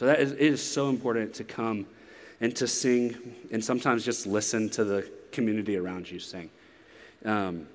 So 0.00 0.06
that 0.06 0.18
is, 0.20 0.32
it 0.32 0.40
is 0.40 0.62
so 0.62 0.88
important 0.88 1.34
to 1.34 1.44
come 1.44 1.84
and 2.40 2.56
to 2.56 2.66
sing 2.66 3.34
and 3.52 3.62
sometimes 3.62 4.02
just 4.02 4.26
listen 4.26 4.70
to 4.70 4.82
the 4.82 5.06
community 5.30 5.76
around 5.76 6.10
you 6.10 6.18
sing. 6.18 6.48
Um, 7.22 7.66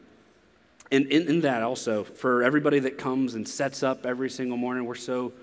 and 0.91 1.05
in, 1.05 1.27
in, 1.27 1.41
that 1.41 1.61
also, 1.61 2.03
for 2.03 2.41
everybody 2.41 2.79
that 2.79 2.97
comes 2.97 3.35
and 3.35 3.47
sets 3.47 3.83
up 3.83 4.07
every 4.07 4.31
single 4.31 4.57
morning, 4.57 4.85
we're 4.85 4.95
so 4.95 5.33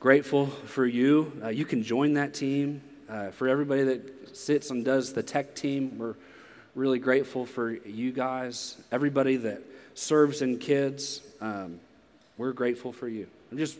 grateful 0.00 0.48
for 0.48 0.84
you. 0.84 1.32
Uh, 1.44 1.50
you 1.50 1.64
can 1.64 1.84
join 1.84 2.14
that 2.14 2.34
team. 2.34 2.82
Uh, 3.08 3.30
for 3.30 3.46
everybody 3.46 3.84
that 3.84 4.36
sits 4.36 4.70
and 4.70 4.84
does 4.84 5.12
the 5.12 5.22
tech 5.22 5.54
team, 5.54 5.96
we're 5.96 6.16
really 6.74 6.98
grateful 6.98 7.46
for 7.46 7.70
you 7.70 8.10
guys. 8.10 8.76
Everybody 8.90 9.36
that 9.36 9.62
serves 9.94 10.42
in 10.42 10.58
kids, 10.58 11.20
um, 11.40 11.78
we're 12.36 12.52
grateful 12.52 12.92
for 12.92 13.06
you. 13.06 13.28
I'm 13.52 13.58
just 13.58 13.78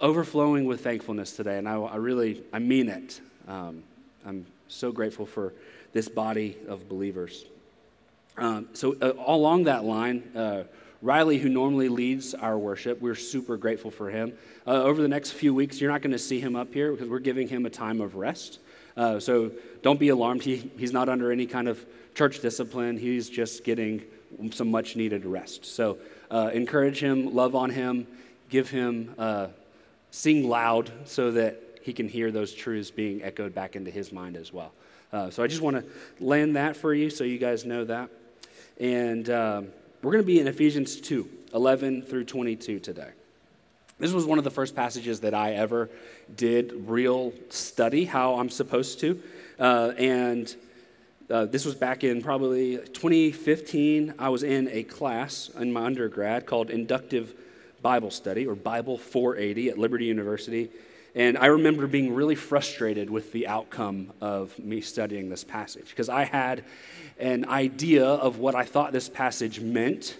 overflowing 0.00 0.64
with 0.64 0.82
thankfulness 0.82 1.36
today, 1.36 1.58
and 1.58 1.68
I, 1.68 1.76
I 1.76 1.96
really, 1.96 2.42
I 2.52 2.58
mean 2.58 2.88
it. 2.88 3.20
Um, 3.46 3.82
I'm 4.24 4.46
so 4.68 4.92
grateful 4.92 5.26
for 5.26 5.52
this 5.92 6.08
body 6.08 6.56
of 6.68 6.88
believers. 6.88 7.44
Um, 8.36 8.68
so, 8.74 8.96
uh, 9.00 9.12
along 9.26 9.64
that 9.64 9.84
line, 9.84 10.22
uh, 10.34 10.64
Riley, 11.00 11.38
who 11.38 11.48
normally 11.48 11.88
leads 11.88 12.34
our 12.34 12.58
worship, 12.58 13.00
we're 13.00 13.14
super 13.14 13.56
grateful 13.56 13.90
for 13.90 14.10
him. 14.10 14.32
Uh, 14.66 14.82
over 14.82 15.00
the 15.00 15.08
next 15.08 15.32
few 15.32 15.54
weeks, 15.54 15.80
you're 15.80 15.90
not 15.90 16.02
going 16.02 16.12
to 16.12 16.18
see 16.18 16.40
him 16.40 16.56
up 16.56 16.72
here 16.74 16.90
because 16.92 17.08
we're 17.08 17.18
giving 17.18 17.48
him 17.48 17.64
a 17.64 17.70
time 17.70 18.00
of 18.00 18.16
rest. 18.16 18.58
Uh, 18.96 19.20
so, 19.20 19.52
don't 19.82 20.00
be 20.00 20.08
alarmed. 20.08 20.42
He, 20.42 20.70
he's 20.76 20.92
not 20.92 21.08
under 21.08 21.30
any 21.30 21.46
kind 21.46 21.68
of 21.68 21.84
church 22.14 22.40
discipline, 22.40 22.98
he's 22.98 23.28
just 23.28 23.62
getting 23.62 24.02
some 24.50 24.70
much 24.70 24.96
needed 24.96 25.24
rest. 25.24 25.64
So, 25.64 25.98
uh, 26.30 26.50
encourage 26.52 27.02
him, 27.02 27.34
love 27.34 27.54
on 27.54 27.70
him, 27.70 28.06
give 28.50 28.68
him 28.70 29.14
uh, 29.18 29.48
sing 30.10 30.48
loud 30.48 30.90
so 31.04 31.30
that 31.32 31.60
he 31.82 31.92
can 31.92 32.08
hear 32.08 32.30
those 32.30 32.52
truths 32.52 32.90
being 32.90 33.22
echoed 33.22 33.54
back 33.54 33.76
into 33.76 33.90
his 33.90 34.12
mind 34.12 34.36
as 34.36 34.52
well. 34.52 34.72
Uh, 35.12 35.30
so 35.30 35.42
I 35.42 35.46
just 35.46 35.62
want 35.62 35.76
to 35.76 36.24
land 36.24 36.56
that 36.56 36.76
for 36.76 36.92
you 36.92 37.10
so 37.10 37.24
you 37.24 37.38
guys 37.38 37.64
know 37.64 37.84
that. 37.84 38.10
And 38.80 39.30
um, 39.30 39.68
we're 40.02 40.12
going 40.12 40.24
to 40.24 40.26
be 40.26 40.40
in 40.40 40.46
Ephesians 40.46 41.00
2 41.00 41.28
11 41.54 42.02
through 42.02 42.24
22 42.24 42.80
today. 42.80 43.10
This 43.98 44.12
was 44.12 44.26
one 44.26 44.36
of 44.36 44.44
the 44.44 44.50
first 44.50 44.76
passages 44.76 45.20
that 45.20 45.32
I 45.32 45.54
ever 45.54 45.88
did 46.34 46.72
real 46.86 47.32
study 47.48 48.04
how 48.04 48.34
I'm 48.34 48.50
supposed 48.50 49.00
to. 49.00 49.22
Uh, 49.58 49.92
and 49.96 50.54
uh, 51.30 51.46
this 51.46 51.64
was 51.64 51.74
back 51.74 52.04
in 52.04 52.20
probably 52.20 52.76
2015. 52.76 54.14
I 54.18 54.28
was 54.28 54.42
in 54.42 54.68
a 54.68 54.82
class 54.82 55.50
in 55.58 55.72
my 55.72 55.84
undergrad 55.86 56.44
called 56.46 56.68
Inductive 56.68 57.34
Bible 57.86 58.10
Study, 58.10 58.48
or 58.48 58.56
Bible 58.56 58.98
480 58.98 59.70
at 59.70 59.78
Liberty 59.78 60.06
University. 60.06 60.70
And 61.14 61.38
I 61.38 61.46
remember 61.46 61.86
being 61.86 62.16
really 62.16 62.34
frustrated 62.34 63.08
with 63.08 63.30
the 63.30 63.46
outcome 63.46 64.12
of 64.20 64.58
me 64.58 64.80
studying 64.80 65.28
this 65.28 65.44
passage 65.44 65.90
because 65.90 66.08
I 66.08 66.24
had 66.24 66.64
an 67.20 67.48
idea 67.48 68.04
of 68.04 68.40
what 68.40 68.56
I 68.56 68.64
thought 68.64 68.90
this 68.90 69.08
passage 69.08 69.60
meant. 69.60 70.16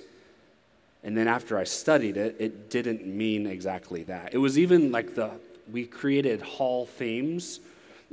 And 1.03 1.17
then 1.17 1.27
after 1.27 1.59
I 1.59 1.65
studied 1.65 2.17
it, 2.17 2.37
it 2.39 2.71
didn't 2.71 3.05
mean 3.05 3.49
exactly 3.49 4.05
that. 4.05 4.33
It 4.33 4.39
was 4.39 4.61
even 4.61 4.93
like 4.93 5.17
the, 5.17 5.33
we 5.73 5.87
created 5.87 6.43
hall 6.43 6.87
themes. 6.87 7.59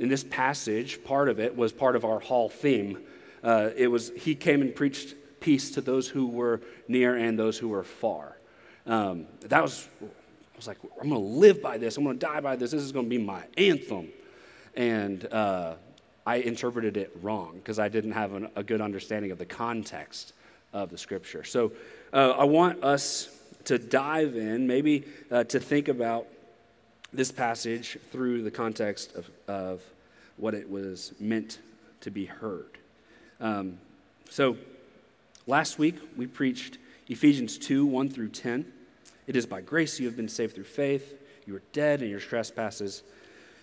In 0.00 0.08
this 0.08 0.24
passage, 0.24 1.04
part 1.04 1.28
of 1.28 1.38
it 1.38 1.56
was 1.56 1.70
part 1.70 1.94
of 1.94 2.04
our 2.04 2.18
hall 2.18 2.48
theme. 2.48 2.98
Uh, 3.44 3.70
it 3.76 3.86
was, 3.86 4.10
he 4.16 4.34
came 4.34 4.62
and 4.62 4.74
preached 4.74 5.14
peace 5.38 5.70
to 5.70 5.80
those 5.80 6.08
who 6.08 6.26
were 6.26 6.60
near 6.88 7.14
and 7.14 7.38
those 7.38 7.56
who 7.56 7.68
were 7.68 7.84
far. 7.84 8.33
Um, 8.86 9.26
that 9.42 9.62
was, 9.62 9.88
I 10.02 10.56
was 10.56 10.66
like, 10.66 10.78
I'm 11.00 11.08
going 11.08 11.20
to 11.20 11.28
live 11.28 11.62
by 11.62 11.78
this. 11.78 11.96
I'm 11.96 12.04
going 12.04 12.18
to 12.18 12.26
die 12.26 12.40
by 12.40 12.56
this. 12.56 12.70
This 12.70 12.82
is 12.82 12.92
going 12.92 13.06
to 13.06 13.10
be 13.10 13.18
my 13.18 13.42
anthem. 13.56 14.08
And 14.76 15.24
uh, 15.32 15.74
I 16.26 16.36
interpreted 16.36 16.96
it 16.96 17.16
wrong 17.22 17.54
because 17.54 17.78
I 17.78 17.88
didn't 17.88 18.12
have 18.12 18.34
an, 18.34 18.48
a 18.56 18.62
good 18.62 18.80
understanding 18.80 19.30
of 19.30 19.38
the 19.38 19.46
context 19.46 20.32
of 20.72 20.90
the 20.90 20.98
scripture. 20.98 21.44
So 21.44 21.72
uh, 22.12 22.30
I 22.30 22.44
want 22.44 22.82
us 22.82 23.28
to 23.64 23.78
dive 23.78 24.36
in, 24.36 24.66
maybe 24.66 25.04
uh, 25.30 25.44
to 25.44 25.60
think 25.60 25.88
about 25.88 26.26
this 27.12 27.30
passage 27.30 27.98
through 28.10 28.42
the 28.42 28.50
context 28.50 29.14
of, 29.14 29.30
of 29.48 29.82
what 30.36 30.54
it 30.54 30.68
was 30.68 31.12
meant 31.20 31.60
to 32.00 32.10
be 32.10 32.26
heard. 32.26 32.78
Um, 33.40 33.78
so 34.28 34.56
last 35.46 35.78
week 35.78 35.96
we 36.16 36.26
preached 36.26 36.78
Ephesians 37.08 37.58
2 37.58 37.86
1 37.86 38.10
through 38.10 38.30
10. 38.30 38.72
It 39.26 39.36
is 39.36 39.46
by 39.46 39.60
grace 39.60 39.98
you 39.98 40.06
have 40.06 40.16
been 40.16 40.28
saved 40.28 40.54
through 40.54 40.64
faith. 40.64 41.14
You 41.46 41.54
were 41.54 41.62
dead 41.72 42.02
in 42.02 42.10
your 42.10 42.20
trespasses 42.20 43.02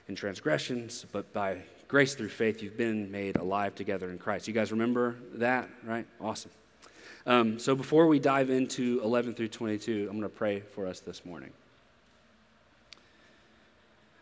and 0.08 0.18
transgressions, 0.18 1.06
but 1.12 1.32
by 1.34 1.60
grace 1.88 2.16
through 2.16 2.30
faith 2.30 2.64
you've 2.64 2.78
been 2.78 3.12
made 3.12 3.38
alive 3.38 3.76
together 3.76 4.10
in 4.10 4.18
Christ. 4.18 4.48
You 4.48 4.54
guys 4.54 4.72
remember 4.72 5.16
that, 5.36 5.70
right? 5.84 6.06
Awesome. 6.20 6.52
Um, 7.26 7.60
so 7.60 7.76
before 7.76 8.08
we 8.08 8.18
dive 8.18 8.50
into 8.50 9.00
11 9.04 9.36
through 9.36 9.50
22, 9.50 10.08
I'm 10.10 10.18
going 10.18 10.24
to 10.24 10.30
pray 10.30 10.62
for 10.62 10.88
us 10.88 11.00
this 11.00 11.24
morning. 11.26 11.52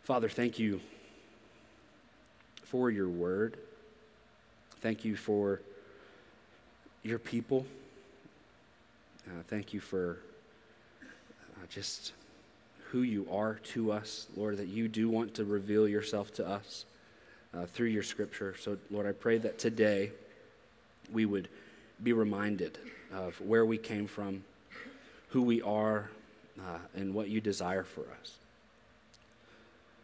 Father, 0.04 0.28
thank 0.28 0.60
you 0.60 0.82
for 2.64 2.92
your 2.92 3.08
word. 3.08 3.58
Thank 4.82 5.06
you 5.06 5.16
for 5.16 5.62
your 7.04 7.20
people. 7.20 7.66
Uh, 9.28 9.44
thank 9.48 9.74
you 9.74 9.80
for 9.80 10.18
uh, 11.60 11.66
just 11.70 12.14
who 12.92 13.02
you 13.02 13.28
are 13.32 13.56
to 13.64 13.92
us, 13.92 14.28
Lord, 14.36 14.58
that 14.58 14.68
you 14.68 14.88
do 14.88 15.10
want 15.10 15.36
to 15.36 15.44
reveal 15.44 15.88
yourself 15.88 16.34
to 16.36 16.48
us 16.48 16.86
uh, 17.54 17.66
through 17.66 17.88
your 17.88 18.04
scripture. 18.04 18.56
So, 18.60 18.78
Lord, 18.90 19.06
I 19.06 19.12
pray 19.12 19.38
that 19.40 19.60
today 19.60 20.12
we 21.12 21.26
would 21.26 21.50
be 22.02 22.14
reminded 22.14 22.78
of 23.14 23.40
where 23.42 23.66
we 23.66 23.78
came 23.78 24.08
from, 24.08 24.44
who 25.30 25.42
we 25.42 25.62
are, 25.62 26.10
uh, 26.60 26.80
and 26.96 27.14
what 27.14 27.30
you 27.30 27.42
desire 27.42 27.84
for 27.84 28.06
us. 28.22 28.38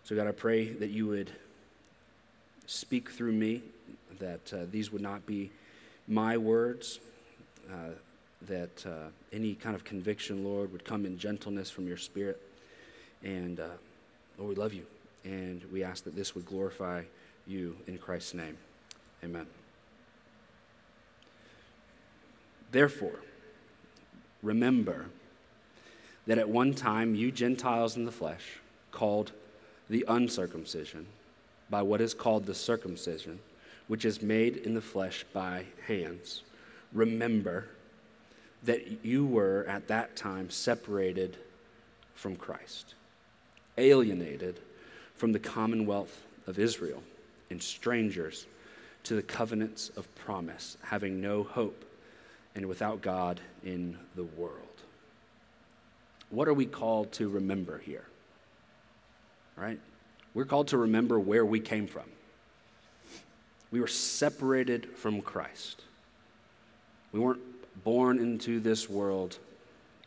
So, 0.03 0.15
God, 0.15 0.27
I 0.27 0.31
pray 0.31 0.69
that 0.69 0.89
you 0.89 1.07
would 1.07 1.31
speak 2.67 3.09
through 3.11 3.33
me, 3.33 3.61
that 4.19 4.53
uh, 4.53 4.65
these 4.71 4.91
would 4.91 5.01
not 5.01 5.25
be 5.25 5.51
my 6.07 6.37
words, 6.37 6.99
uh, 7.71 7.91
that 8.47 8.85
uh, 8.85 9.09
any 9.31 9.55
kind 9.55 9.75
of 9.75 9.83
conviction, 9.83 10.43
Lord, 10.43 10.71
would 10.71 10.85
come 10.85 11.05
in 11.05 11.17
gentleness 11.17 11.69
from 11.69 11.87
your 11.87 11.97
Spirit. 11.97 12.41
And 13.23 13.59
uh, 13.59 13.67
Lord, 14.37 14.49
we 14.49 14.55
love 14.55 14.73
you. 14.73 14.85
And 15.23 15.63
we 15.71 15.83
ask 15.83 16.03
that 16.03 16.15
this 16.15 16.35
would 16.35 16.45
glorify 16.45 17.03
you 17.47 17.75
in 17.87 17.97
Christ's 17.97 18.33
name. 18.33 18.57
Amen. 19.23 19.47
Therefore, 22.71 23.19
remember 24.43 25.07
that 26.27 26.37
at 26.37 26.49
one 26.49 26.73
time 26.73 27.15
you 27.15 27.31
Gentiles 27.31 27.95
in 27.95 28.05
the 28.05 28.11
flesh, 28.11 28.59
called 28.91 29.31
the 29.89 30.05
uncircumcision, 30.07 31.05
by 31.69 31.81
what 31.81 32.01
is 32.01 32.13
called 32.13 32.45
the 32.45 32.55
circumcision, 32.55 33.39
which 33.87 34.05
is 34.05 34.21
made 34.21 34.57
in 34.57 34.73
the 34.73 34.81
flesh 34.81 35.25
by 35.33 35.65
hands, 35.87 36.43
remember 36.93 37.65
that 38.65 39.05
you 39.05 39.25
were 39.25 39.65
at 39.67 39.87
that 39.87 40.15
time 40.15 40.49
separated 40.49 41.37
from 42.13 42.35
Christ, 42.35 42.95
alienated 43.77 44.59
from 45.15 45.31
the 45.31 45.39
commonwealth 45.39 46.23
of 46.47 46.59
Israel, 46.59 47.01
and 47.49 47.61
strangers 47.61 48.45
to 49.03 49.15
the 49.15 49.21
covenants 49.21 49.89
of 49.89 50.13
promise, 50.15 50.77
having 50.81 51.21
no 51.21 51.43
hope 51.43 51.85
and 52.55 52.65
without 52.65 53.01
God 53.01 53.39
in 53.63 53.97
the 54.15 54.23
world. 54.23 54.59
What 56.29 56.47
are 56.47 56.53
we 56.53 56.65
called 56.65 57.11
to 57.13 57.29
remember 57.29 57.77
here? 57.77 58.05
Right? 59.55 59.79
We're 60.33 60.45
called 60.45 60.69
to 60.69 60.77
remember 60.77 61.19
where 61.19 61.45
we 61.45 61.59
came 61.59 61.87
from. 61.87 62.09
We 63.71 63.79
were 63.79 63.87
separated 63.87 64.87
from 64.95 65.21
Christ. 65.21 65.81
We 67.11 67.19
weren't 67.19 67.41
born 67.83 68.19
into 68.19 68.59
this 68.59 68.89
world 68.89 69.37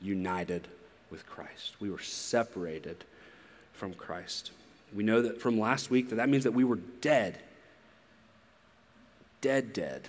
united 0.00 0.68
with 1.10 1.26
Christ. 1.26 1.76
We 1.80 1.90
were 1.90 1.98
separated 1.98 3.04
from 3.72 3.94
Christ. 3.94 4.52
We 4.94 5.04
know 5.04 5.22
that 5.22 5.40
from 5.40 5.58
last 5.58 5.90
week 5.90 6.10
that 6.10 6.16
that 6.16 6.28
means 6.28 6.44
that 6.44 6.52
we 6.52 6.64
were 6.64 6.76
dead. 7.00 7.38
Dead, 9.40 9.72
dead 9.72 10.08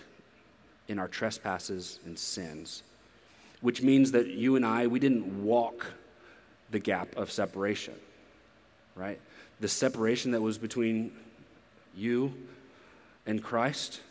in 0.87 0.97
our 0.97 1.07
trespasses 1.07 1.99
and 2.05 2.17
sins, 2.17 2.81
which 3.61 3.81
means 3.81 4.11
that 4.11 4.27
you 4.27 4.55
and 4.55 4.65
I, 4.65 4.87
we 4.87 4.99
didn't 4.99 5.43
walk 5.43 5.93
the 6.71 6.79
gap 6.79 7.15
of 7.15 7.31
separation, 7.31 7.93
right? 8.95 9.19
The 9.59 9.67
separation 9.67 10.31
that 10.31 10.41
was 10.41 10.57
between 10.57 11.11
you 11.95 12.33
and 13.25 13.43
Christ 13.43 14.01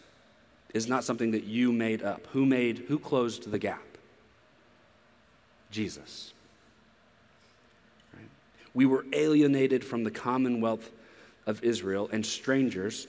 is 0.78 0.88
not 0.88 1.04
something 1.04 1.32
that 1.32 1.44
you 1.44 1.72
made 1.72 2.02
up. 2.02 2.26
Who 2.32 2.46
made, 2.46 2.84
who 2.88 2.98
closed 2.98 3.50
the 3.50 3.58
gap? 3.58 3.82
Jesus. 5.70 6.32
Right? 8.14 8.28
We 8.72 8.86
were 8.86 9.04
alienated 9.12 9.84
from 9.84 10.04
the 10.04 10.10
commonwealth 10.10 10.90
of 11.46 11.62
Israel 11.62 12.08
and 12.12 12.24
strangers 12.24 13.06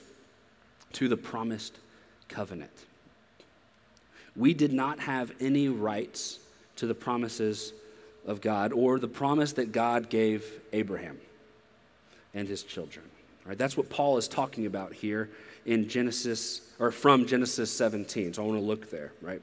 to 0.94 1.08
the 1.08 1.16
promised 1.16 1.78
covenant. 2.28 2.72
We 4.34 4.52
did 4.52 4.72
not 4.72 4.98
have 5.00 5.32
any 5.40 5.68
rights 5.68 6.40
to 6.76 6.86
the 6.86 6.94
promises 6.94 7.72
of 8.26 8.40
God 8.40 8.72
or 8.72 8.98
the 8.98 9.08
promise 9.08 9.52
that 9.54 9.70
God 9.70 10.10
gave 10.10 10.44
Abraham 10.72 11.18
and 12.34 12.48
his 12.48 12.62
children. 12.62 13.06
Right? 13.44 13.56
That's 13.56 13.76
what 13.76 13.88
Paul 13.88 14.18
is 14.18 14.28
talking 14.28 14.66
about 14.66 14.92
here 14.92 15.30
in 15.70 15.88
Genesis, 15.88 16.62
or 16.80 16.90
from 16.90 17.26
Genesis 17.26 17.70
17. 17.72 18.34
So 18.34 18.42
I 18.42 18.46
want 18.46 18.58
to 18.58 18.64
look 18.64 18.90
there, 18.90 19.12
right? 19.22 19.40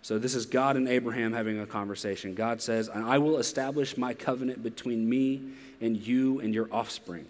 So 0.00 0.16
this 0.16 0.36
is 0.36 0.46
God 0.46 0.76
and 0.76 0.86
Abraham 0.86 1.32
having 1.32 1.58
a 1.58 1.66
conversation. 1.66 2.34
God 2.34 2.62
says, 2.62 2.88
I 2.88 3.18
will 3.18 3.36
establish 3.36 3.96
my 3.96 4.14
covenant 4.14 4.62
between 4.62 5.08
me 5.08 5.42
and 5.80 5.96
you 5.96 6.38
and 6.38 6.54
your 6.54 6.68
offspring 6.70 7.26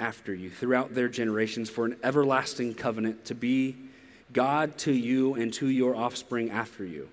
after 0.00 0.34
you 0.34 0.50
throughout 0.50 0.92
their 0.92 1.08
generations 1.08 1.70
for 1.70 1.84
an 1.84 1.96
everlasting 2.02 2.74
covenant 2.74 3.24
to 3.26 3.36
be 3.36 3.76
God 4.32 4.76
to 4.78 4.92
you 4.92 5.34
and 5.34 5.52
to 5.54 5.68
your 5.68 5.94
offspring 5.94 6.50
after 6.50 6.84
you. 6.84 7.08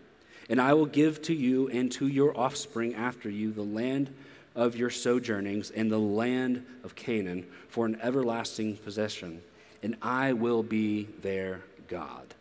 And 0.50 0.60
I 0.60 0.74
will 0.74 0.88
give 0.88 1.22
to 1.24 1.36
you 1.36 1.70
and 1.70 1.92
to 1.94 2.08
your 2.08 2.36
offspring 2.36 2.96
after 2.96 3.30
you 3.30 3.52
the 3.52 3.62
land 3.62 4.12
of 4.56 4.76
your 4.76 4.90
sojournings 4.90 5.70
and 5.70 5.92
the 5.92 6.00
land 6.00 6.66
of 6.84 6.96
Canaan 6.96 7.46
for 7.70 7.86
an 7.86 8.00
everlasting 8.02 8.78
possession, 8.78 9.44
and 9.84 9.96
I 10.02 10.34
will 10.34 10.64
be 10.64 11.08
their 11.22 11.62
God. 11.88 12.34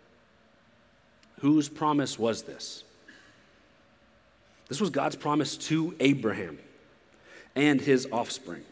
Whose 1.40 1.68
promise 1.68 2.18
was 2.18 2.42
this? 2.42 2.84
This 4.68 4.80
was 4.80 4.90
God's 4.90 5.16
promise 5.16 5.56
to 5.56 5.94
Abraham 6.00 6.58
and 7.54 7.80
his 7.80 8.08
offspring. 8.10 8.64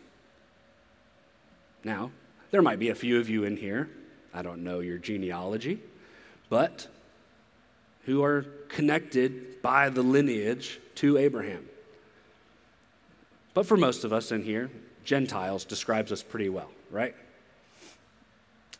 Now, 1.85 2.11
there 2.51 2.63
might 2.63 2.79
be 2.79 2.89
a 2.89 2.95
few 2.95 3.21
of 3.21 3.29
you 3.29 3.45
in 3.45 3.57
here, 3.57 3.89
I 4.33 4.43
don't 4.43 4.65
know 4.65 4.81
your 4.81 4.99
genealogy, 4.99 5.81
but 6.49 6.89
who 8.07 8.23
are 8.25 8.43
connected 8.69 9.63
by 9.63 9.89
the 9.89 10.03
lineage 10.03 10.81
to 10.97 11.17
Abraham. 11.17 11.69
But 13.55 13.67
for 13.67 13.77
most 13.77 14.05
of 14.05 14.13
us 14.13 14.33
in 14.33 14.43
here, 14.43 14.71
Gentiles 15.05 15.65
describes 15.65 16.11
us 16.11 16.23
pretty 16.23 16.49
well, 16.49 16.71
right? 16.91 17.15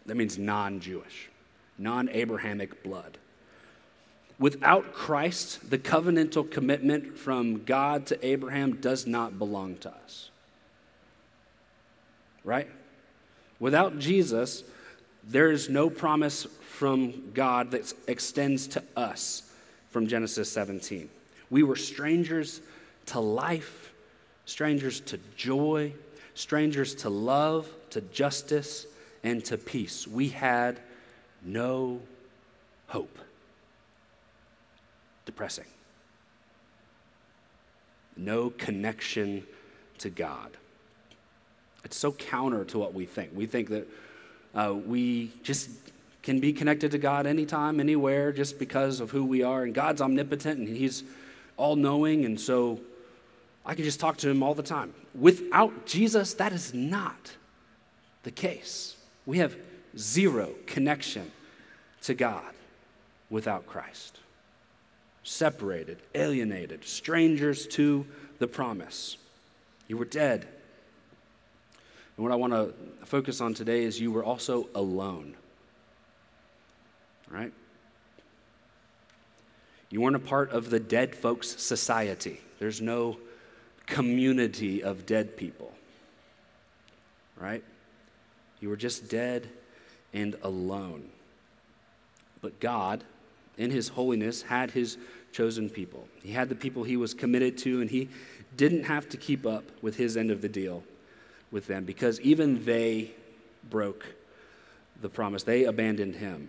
That 0.07 0.17
means 0.17 0.39
non 0.39 0.81
Jewish, 0.81 1.31
non 1.79 2.09
Abrahamic 2.11 2.83
blood. 2.83 3.19
Without 4.39 4.93
Christ, 4.93 5.71
the 5.71 5.79
covenantal 5.79 6.51
commitment 6.51 7.17
from 7.17 7.65
God 7.65 8.07
to 8.07 8.27
Abraham 8.27 8.77
does 8.77 9.07
not 9.07 9.39
belong 9.39 9.77
to 9.77 9.91
us. 9.91 10.31
Right? 12.43 12.69
Without 13.61 13.99
Jesus, 13.99 14.65
there 15.23 15.51
is 15.51 15.69
no 15.69 15.89
promise 15.89 16.47
from 16.69 17.33
God 17.33 17.71
that 17.71 17.93
extends 18.09 18.67
to 18.69 18.83
us 18.97 19.51
from 19.91 20.09
Genesis 20.09 20.51
17. 20.51 21.09
We 21.49 21.63
were 21.63 21.77
strangers 21.77 22.61
to 23.07 23.21
life, 23.21 23.93
strangers 24.45 25.01
to 25.03 25.19
joy, 25.37 25.93
strangers 26.35 26.97
to 26.97 27.09
love, 27.09 27.69
to 27.91 28.01
justice, 28.01 28.87
and 29.25 29.45
to 29.47 29.59
peace. 29.59 30.07
We 30.07 30.29
had 30.29 30.79
no 31.43 32.01
hope. 32.89 33.19
Depressing. 35.25 35.65
No 38.17 38.51
connection 38.51 39.45
to 39.99 40.11
God. 40.11 40.51
It's 41.85 41.97
so 41.97 42.13
counter 42.13 42.65
to 42.67 42.79
what 42.79 42.95
we 42.95 43.07
think. 43.07 43.33
We 43.35 43.47
think 43.47 43.71
that 43.71 43.89
uh, 44.55 44.75
we 44.75 45.33
just 45.43 45.71
can 46.23 46.41
be 46.41 46.53
connected 46.53 46.91
to 46.93 46.99
God 46.99 47.27
anytime, 47.27 47.81
anywhere, 47.81 48.33
just 48.33 48.59
because 48.59 49.01
of 49.01 49.11
who 49.11 49.25
we 49.25 49.43
are. 49.43 49.65
And 49.65 49.75
God's 49.75 50.01
omnipotent 50.01 50.59
and 50.59 50.69
He's 50.69 51.03
all 51.57 51.77
knowing. 51.77 52.25
And 52.25 52.41
so 52.41 52.81
I 53.67 53.75
can 53.75 53.85
just 53.85 54.01
talk 54.01 54.17
to 54.19 54.31
Him 54.31 54.43
all 54.43 54.55
the 54.55 54.63
time. 54.63 54.95
Without 55.15 55.87
Jesus, 55.87 56.35
that 56.35 56.53
is 56.53 56.73
not 56.73 57.33
the 58.23 58.31
case. 58.31 58.94
We 59.27 59.39
have 59.39 59.57
zero 59.97 60.51
connection 60.67 61.31
to 62.03 62.15
God 62.15 62.53
without 63.31 63.67
Christ. 63.67 64.19
Separated, 65.23 65.99
alienated, 66.15 66.85
strangers 66.85 67.67
to 67.69 68.07
the 68.39 68.47
promise. 68.47 69.17
You 69.89 69.97
were 69.97 70.05
dead. 70.05 70.47
And 72.17 72.25
what 72.25 72.33
I 72.33 72.37
want 72.37 72.53
to 72.53 72.75
focus 73.07 73.41
on 73.41 73.55
today 73.55 73.85
is 73.85 74.01
you 74.01 74.13
were 74.13 74.25
also 74.25 74.69
alone 74.75 75.35
right? 77.35 77.53
You 79.91 80.01
weren't 80.01 80.17
a 80.17 80.21
part 80.21 80.51
of 80.51 80.71
the 80.71 80.81
dead 80.81 81.15
folks' 81.15 81.61
society. 81.61 82.41
There's 82.59 82.81
no 82.81 83.19
community 83.87 84.83
of 84.83 85.05
dead 85.07 85.37
people, 85.37 85.73
right? 87.37 87.63
You 88.65 88.71
were 88.71 88.77
just 88.77 89.11
dead 89.11 89.51
and 90.15 90.39
alone. 90.43 91.11
But 92.41 92.61
God, 92.61 93.05
in 93.59 93.71
His 93.71 93.89
holiness, 93.89 94.41
had 94.41 94.71
His 94.71 94.97
chosen 95.33 95.69
people. 95.69 96.09
He 96.23 96.33
had 96.33 96.49
the 96.49 96.55
people 96.55 96.83
He 96.83 96.97
was 96.97 97.13
committed 97.13 97.59
to, 97.59 97.83
and 97.83 97.91
He 97.91 98.09
didn't 98.57 98.85
have 98.85 99.07
to 99.11 99.19
keep 99.19 99.45
up 99.45 99.65
with 99.83 99.97
His 99.97 100.17
end 100.17 100.31
of 100.31 100.41
the 100.41 100.49
deal 100.49 100.83
with 101.51 101.67
them 101.67 101.85
because 101.85 102.19
even 102.23 102.65
they 102.65 103.11
broke 103.69 104.07
the 105.03 105.11
promise, 105.11 105.43
they 105.43 105.65
abandoned 105.65 106.15
Him. 106.15 106.49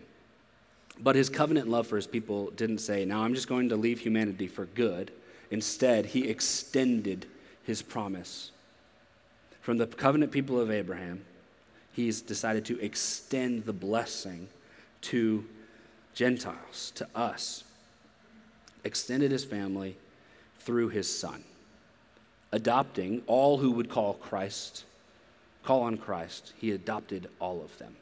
But 0.97 1.17
his 1.17 1.27
covenant 1.27 1.67
love 1.67 1.85
for 1.85 1.97
his 1.97 2.07
people 2.07 2.49
didn't 2.51 2.77
say, 2.77 3.03
Now 3.03 3.23
I'm 3.23 3.35
just 3.35 3.49
going 3.49 3.67
to 3.67 3.75
leave 3.75 3.99
humanity 3.99 4.47
for 4.47 4.67
good. 4.67 5.11
Instead, 5.51 6.05
he 6.05 6.29
extended 6.29 7.25
his 7.63 7.81
promise. 7.81 8.51
From 9.59 9.75
the 9.75 9.85
covenant 9.87 10.31
people 10.31 10.61
of 10.61 10.71
Abraham, 10.71 11.25
he's 11.95 12.21
decided 12.21 12.65
to 12.65 12.79
extend 12.79 13.65
the 13.65 13.73
blessing 13.73 14.47
to 15.01 15.45
Gentiles, 16.13 16.91
to 16.95 17.07
us. 17.15 17.63
Extended 18.83 19.31
his 19.31 19.45
family 19.45 19.97
through 20.59 20.89
his 20.89 21.09
son, 21.09 21.43
adopting 22.51 23.23
all 23.27 23.57
who 23.57 23.71
would 23.71 23.89
call 23.89 24.15
Christ, 24.15 24.83
call 25.63 25.83
on 25.83 25.97
Christ. 25.97 26.53
He 26.57 26.71
adopted 26.71 27.29
all 27.39 27.61
of 27.63 27.77
them 27.77 27.95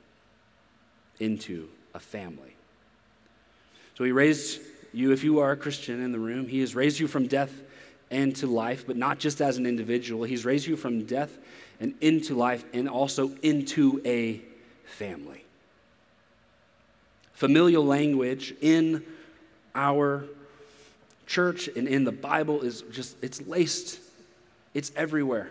into 1.19 1.69
a 1.93 1.99
family. 1.99 2.55
So 3.97 4.03
he 4.03 4.11
raised 4.11 4.61
you, 4.91 5.11
if 5.11 5.23
you 5.23 5.39
are 5.39 5.51
a 5.51 5.57
Christian 5.57 6.01
in 6.01 6.11
the 6.11 6.19
room, 6.19 6.47
he 6.47 6.59
has 6.59 6.75
raised 6.75 6.99
you 6.99 7.07
from 7.07 7.27
death 7.27 7.61
and 8.13 8.35
to 8.37 8.47
life, 8.47 8.85
but 8.85 8.95
not 8.95 9.19
just 9.19 9.41
as 9.41 9.57
an 9.57 9.65
individual. 9.65 10.23
He's 10.23 10.45
raised 10.45 10.67
you 10.67 10.75
from 10.75 11.05
death 11.05 11.37
and 11.79 11.95
into 11.99 12.35
life 12.35 12.63
and 12.73 12.87
also 12.87 13.31
into 13.41 14.01
a 14.05 14.41
family. 14.85 15.43
Familial 17.33 17.85
language 17.85 18.53
in 18.61 19.03
our 19.75 20.25
church 21.25 21.67
and 21.67 21.87
in 21.87 22.03
the 22.03 22.11
Bible 22.11 22.61
is 22.61 22.83
just, 22.91 23.17
it's 23.21 23.41
laced, 23.47 23.99
it's 24.73 24.91
everywhere. 24.95 25.49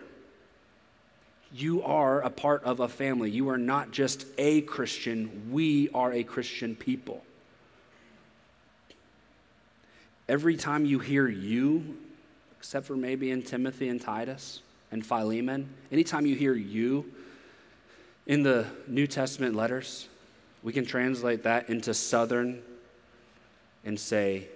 You 1.54 1.82
are 1.82 2.20
a 2.20 2.30
part 2.30 2.64
of 2.64 2.80
a 2.80 2.88
family. 2.88 3.30
You 3.30 3.50
are 3.50 3.58
not 3.58 3.90
just 3.90 4.24
a 4.38 4.62
Christian, 4.62 5.50
we 5.50 5.90
are 5.90 6.12
a 6.12 6.22
Christian 6.22 6.76
people. 6.76 7.22
Every 10.28 10.56
time 10.56 10.86
you 10.86 10.98
hear 10.98 11.28
you, 11.28 11.98
except 12.62 12.86
for 12.86 12.94
maybe 12.94 13.32
in 13.32 13.42
Timothy 13.42 13.88
and 13.88 14.00
Titus 14.00 14.62
and 14.92 15.04
Philemon, 15.04 15.68
anytime 15.90 16.26
you 16.26 16.36
hear 16.36 16.54
you 16.54 17.12
in 18.28 18.44
the 18.44 18.64
New 18.86 19.08
Testament 19.08 19.56
letters, 19.56 20.06
we 20.62 20.72
can 20.72 20.86
translate 20.86 21.42
that 21.42 21.68
into 21.68 21.92
Southern 21.92 22.62
and 23.84 23.98
say, 23.98 24.46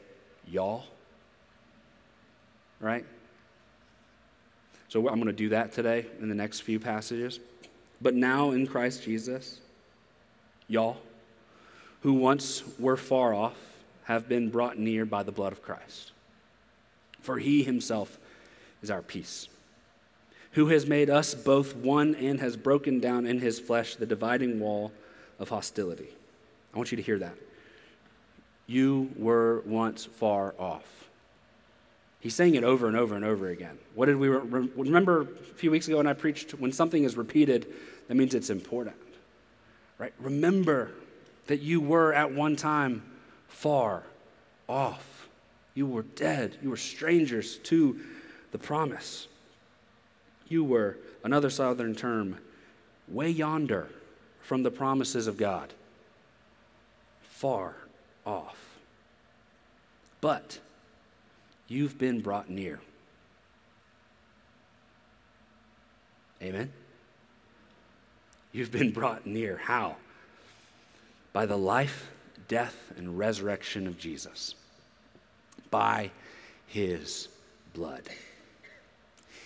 y'all. 0.47 0.85
Right? 2.79 3.05
So 4.89 5.09
I'm 5.09 5.17
going 5.17 5.27
to 5.27 5.33
do 5.33 5.49
that 5.49 5.73
today 5.73 6.07
in 6.21 6.29
the 6.29 6.35
next 6.37 6.61
few 6.61 6.79
passages. 6.79 7.41
But 8.01 8.15
now 8.15 8.53
in 8.53 8.69
Christ 8.69 9.03
Jesus, 9.03 9.59
y'all, 10.69 10.99
who 12.03 12.13
once 12.13 12.63
were 12.79 12.97
far 12.97 13.35
off, 13.35 13.57
have 14.05 14.29
been 14.29 14.49
brought 14.49 14.79
near 14.79 15.05
by 15.05 15.25
the 15.25 15.33
blood 15.33 15.51
of 15.51 15.61
Christ. 15.61 16.13
For 17.27 17.39
he 17.39 17.65
himself 17.65 18.21
is 18.83 18.89
our 18.89 19.03
peace, 19.03 19.49
who 20.53 20.69
has 20.69 20.87
made 20.87 21.11
us 21.11 21.35
both 21.35 21.75
one 21.75 22.15
and 22.15 22.39
has 22.39 22.57
broken 22.57 23.01
down 23.01 23.27
in 23.27 23.41
his 23.41 23.59
flesh 23.59 23.97
the 23.97 24.07
dividing 24.07 24.61
wall 24.61 24.93
of 25.41 25.49
hostility. 25.49 26.11
I 26.73 26.77
want 26.79 26.93
you 26.93 26.97
to 26.97 27.03
hear 27.03 27.19
that. 27.19 27.35
You 28.69 29.11
were 29.17 29.65
once 29.67 30.05
far 30.05 30.55
off. 30.57 30.85
He's 32.21 32.37
saying 32.37 32.55
it 32.55 32.63
over 32.63 32.87
and 32.87 32.97
over 32.97 33.17
and 33.17 33.25
over 33.25 33.49
again. 33.49 33.77
What 33.97 34.07
did 34.07 34.17
we 34.19 34.29
re- 34.29 34.71
remember 34.77 35.23
a 35.23 35.27
few 35.57 35.73
weeks 35.73 35.89
ago 35.89 35.97
when 35.97 36.07
I 36.07 36.13
preached? 36.13 36.53
When 36.53 36.71
something 36.71 37.03
is 37.03 37.17
repeated, 37.17 37.67
that 38.07 38.15
means 38.15 38.35
it's 38.37 38.51
important, 38.51 38.95
right? 39.99 40.15
Remember 40.21 40.93
that 41.49 41.61
you 41.61 41.81
were 41.81 42.13
at 42.13 42.33
one 42.33 42.55
time 42.55 43.03
far 43.49 44.05
off. 44.69 45.16
You 45.77 45.87
were 45.87 46.03
dead. 46.03 46.57
You 46.63 46.71
were 46.71 46.79
strangers 46.79 47.59
to 47.59 48.01
the 48.51 48.59
promise. 48.59 49.29
You 50.49 50.65
were, 50.65 50.97
another 51.23 51.51
southern 51.51 51.95
term, 51.95 52.39
way 53.07 53.29
yonder 53.29 53.89
from 54.41 54.63
the 54.63 54.71
promises 54.71 55.27
of 55.27 55.37
God, 55.37 55.75
far 57.23 57.75
off. 58.25 58.57
But 60.23 60.61
you've 61.69 61.99
been 61.99 62.23
brought 62.23 62.49
near. 62.49 62.81
Amen? 66.41 66.73
You've 68.53 68.73
been 68.73 68.93
brought 68.93 69.27
near. 69.27 69.59
How? 69.59 69.97
By 71.35 71.45
the 71.45 71.59
life, 71.59 72.11
death, 72.49 72.93
and 72.97 73.19
resurrection 73.19 73.87
of 73.87 73.99
Jesus. 73.99 74.55
By 75.71 76.11
his 76.67 77.29
blood. 77.75 78.03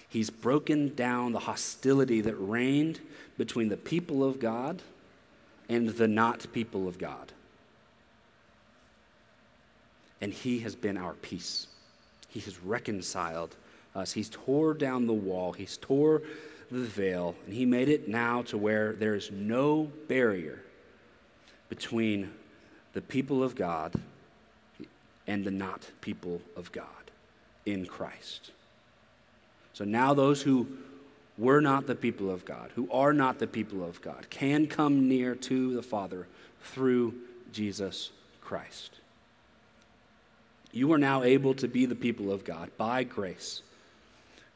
He's 0.09 0.31
broken 0.31 0.95
down 0.95 1.33
the 1.33 1.39
hostility 1.39 2.21
that 2.23 2.35
reigned 2.35 3.01
between 3.39 3.69
the 3.69 3.77
people 3.77 4.25
of 4.25 4.41
God 4.41 4.83
and 5.69 5.89
the 5.89 6.09
not 6.09 6.53
people 6.53 6.89
of 6.89 6.99
God. 6.99 7.33
And 10.21 10.33
he 10.33 10.59
has 10.61 10.75
been 10.75 10.97
our 10.97 11.15
peace. 11.15 11.69
He 12.29 12.41
has 12.41 12.59
reconciled 12.61 13.55
us. 13.95 14.13
He's 14.13 14.29
tore 14.29 14.75
down 14.75 15.07
the 15.07 15.13
wall, 15.13 15.53
He's 15.53 15.77
tore 15.77 16.23
the 16.71 16.81
veil, 16.81 17.35
and 17.47 17.55
He 17.55 17.67
made 17.67 17.89
it 17.89 18.09
now 18.09 18.43
to 18.43 18.59
where 18.59 18.93
there 18.93 19.15
is 19.15 19.31
no 19.31 19.91
barrier 20.09 20.61
between 21.69 22.31
the 22.93 23.01
people 23.01 23.43
of 23.43 23.55
God 23.55 23.95
and 25.31 25.45
the 25.45 25.51
not 25.53 25.87
people 26.01 26.43
of 26.57 26.73
God 26.73 26.85
in 27.65 27.87
Christ. 27.87 28.51
So 29.75 29.85
now 29.85 30.13
those 30.13 30.43
who 30.43 30.67
were 31.39 31.61
not 31.61 31.87
the 31.87 31.95
people 31.95 32.31
of 32.31 32.45
God, 32.45 32.73
who 32.75 32.91
are 32.91 33.13
not 33.13 33.39
the 33.39 33.47
people 33.47 33.85
of 33.85 34.03
God, 34.03 34.29
can 34.29 34.67
come 34.67 35.09
near 35.09 35.37
to 35.37 35.73
the 35.73 35.83
Father 35.83 36.27
through 36.65 37.15
Jesus 37.53 38.11
Christ. 38.41 38.99
You 40.73 40.93
are 40.93 40.99
now 40.99 41.23
able 41.23 41.55
to 41.55 41.69
be 41.69 41.87
the 41.87 41.95
people 41.95 42.33
of 42.33 42.45
God 42.45 42.69
by 42.77 43.05
grace 43.05 43.63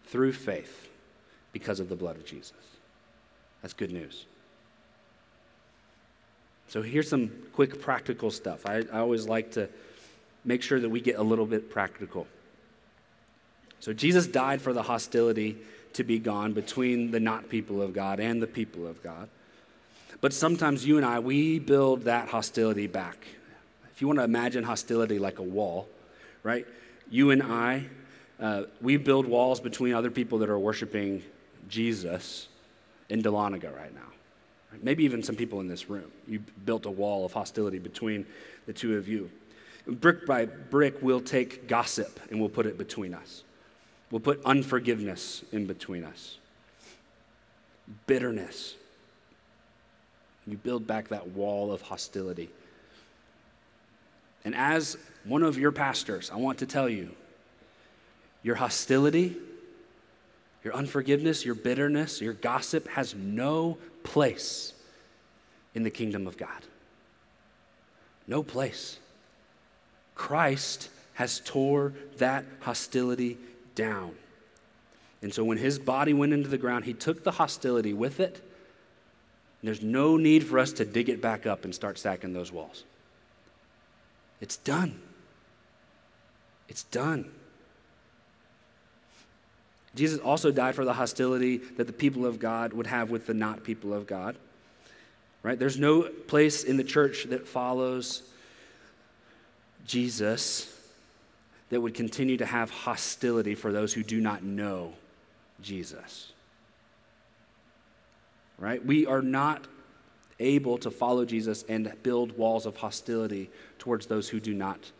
through 0.06 0.32
faith 0.32 0.88
because 1.52 1.78
of 1.78 1.88
the 1.88 1.96
blood 1.96 2.16
of 2.16 2.26
Jesus. 2.26 2.52
That's 3.62 3.74
good 3.74 3.92
news. 3.92 4.26
So 6.66 6.82
here's 6.82 7.08
some 7.08 7.30
quick 7.52 7.80
practical 7.80 8.32
stuff. 8.32 8.66
I, 8.66 8.82
I 8.92 8.98
always 8.98 9.28
like 9.28 9.52
to 9.52 9.68
make 10.44 10.62
sure 10.62 10.80
that 10.80 10.88
we 10.88 11.00
get 11.00 11.16
a 11.18 11.22
little 11.22 11.46
bit 11.46 11.70
practical. 11.70 12.26
So 13.80 13.92
Jesus 13.92 14.26
died 14.26 14.62
for 14.62 14.72
the 14.72 14.82
hostility 14.82 15.58
to 15.94 16.04
be 16.04 16.18
gone 16.18 16.52
between 16.52 17.10
the 17.10 17.20
not 17.20 17.48
people 17.48 17.80
of 17.82 17.92
God 17.92 18.20
and 18.20 18.42
the 18.42 18.46
people 18.46 18.86
of 18.86 19.02
God. 19.02 19.28
But 20.20 20.32
sometimes 20.32 20.86
you 20.86 20.96
and 20.96 21.04
I, 21.04 21.18
we 21.18 21.58
build 21.58 22.02
that 22.02 22.28
hostility 22.28 22.86
back. 22.86 23.26
If 23.92 24.00
you 24.00 24.06
want 24.06 24.18
to 24.20 24.24
imagine 24.24 24.64
hostility 24.64 25.18
like 25.18 25.38
a 25.38 25.42
wall, 25.42 25.88
right? 26.42 26.66
You 27.10 27.30
and 27.30 27.42
I, 27.42 27.86
uh, 28.40 28.62
we 28.80 28.96
build 28.96 29.26
walls 29.26 29.60
between 29.60 29.94
other 29.94 30.10
people 30.10 30.38
that 30.38 30.50
are 30.50 30.58
worshiping 30.58 31.22
Jesus 31.68 32.48
in 33.08 33.22
Dahlonega 33.22 33.74
right 33.76 33.94
now. 33.94 34.00
Maybe 34.82 35.04
even 35.04 35.22
some 35.22 35.36
people 35.36 35.60
in 35.60 35.68
this 35.68 35.88
room. 35.88 36.10
You 36.26 36.40
built 36.64 36.86
a 36.86 36.90
wall 36.90 37.24
of 37.24 37.32
hostility 37.32 37.78
between 37.78 38.26
the 38.66 38.72
two 38.72 38.96
of 38.96 39.08
you. 39.08 39.30
Brick 39.86 40.26
by 40.26 40.46
brick, 40.46 41.02
we'll 41.02 41.20
take 41.20 41.68
gossip 41.68 42.18
and 42.30 42.40
we'll 42.40 42.48
put 42.48 42.66
it 42.66 42.78
between 42.78 43.12
us. 43.12 43.42
We'll 44.10 44.20
put 44.20 44.40
unforgiveness 44.44 45.44
in 45.52 45.66
between 45.66 46.04
us, 46.04 46.38
bitterness. 48.06 48.76
You 50.46 50.56
build 50.56 50.86
back 50.86 51.08
that 51.08 51.28
wall 51.28 51.72
of 51.72 51.82
hostility. 51.82 52.50
And 54.44 54.54
as 54.54 54.96
one 55.24 55.42
of 55.42 55.58
your 55.58 55.72
pastors, 55.72 56.30
I 56.30 56.36
want 56.36 56.58
to 56.58 56.66
tell 56.66 56.88
you 56.88 57.10
your 58.42 58.54
hostility, 58.56 59.36
your 60.62 60.74
unforgiveness, 60.74 61.44
your 61.44 61.54
bitterness, 61.54 62.20
your 62.20 62.34
gossip 62.34 62.88
has 62.88 63.14
no 63.14 63.78
place 64.02 64.74
in 65.74 65.82
the 65.82 65.90
kingdom 65.90 66.26
of 66.26 66.36
God. 66.36 66.62
No 68.26 68.42
place. 68.42 68.98
Christ 70.14 70.88
has 71.14 71.40
tore 71.40 71.92
that 72.18 72.44
hostility 72.60 73.38
down. 73.74 74.14
And 75.22 75.32
so 75.32 75.44
when 75.44 75.58
his 75.58 75.78
body 75.78 76.12
went 76.12 76.32
into 76.32 76.48
the 76.48 76.58
ground, 76.58 76.84
he 76.84 76.92
took 76.92 77.24
the 77.24 77.32
hostility 77.32 77.92
with 77.92 78.20
it. 78.20 78.40
there's 79.62 79.82
no 79.82 80.18
need 80.18 80.44
for 80.44 80.58
us 80.58 80.72
to 80.74 80.84
dig 80.84 81.08
it 81.08 81.22
back 81.22 81.46
up 81.46 81.64
and 81.64 81.74
start 81.74 81.98
sacking 81.98 82.34
those 82.34 82.52
walls. 82.52 82.84
It's 84.40 84.58
done. 84.58 85.00
It's 86.68 86.82
done. 86.82 87.30
Jesus 89.94 90.18
also 90.18 90.50
died 90.50 90.74
for 90.74 90.84
the 90.84 90.92
hostility 90.92 91.58
that 91.76 91.86
the 91.86 91.92
people 91.92 92.26
of 92.26 92.38
God 92.38 92.72
would 92.72 92.86
have 92.86 93.10
with 93.10 93.26
the 93.26 93.34
not 93.34 93.64
people 93.64 93.94
of 93.94 94.06
God. 94.06 94.36
Right? 95.42 95.58
There's 95.58 95.78
no 95.78 96.02
place 96.02 96.64
in 96.64 96.76
the 96.76 96.84
church 96.84 97.24
that 97.24 97.46
follows 97.46 98.22
Jesus 99.86 100.70
that 101.70 101.80
would 101.80 101.94
continue 101.94 102.36
to 102.36 102.46
have 102.46 102.70
hostility 102.70 103.54
for 103.54 103.72
those 103.72 103.92
who 103.92 104.02
do 104.02 104.20
not 104.20 104.42
know 104.42 104.92
Jesus. 105.60 106.32
Right? 108.58 108.84
We 108.84 109.06
are 109.06 109.22
not 109.22 109.66
able 110.38 110.78
to 110.78 110.90
follow 110.90 111.24
Jesus 111.24 111.64
and 111.68 111.92
build 112.02 112.36
walls 112.36 112.66
of 112.66 112.76
hostility 112.76 113.50
towards 113.78 114.06
those 114.06 114.28
who 114.28 114.40
do 114.40 114.54
not 114.54 114.90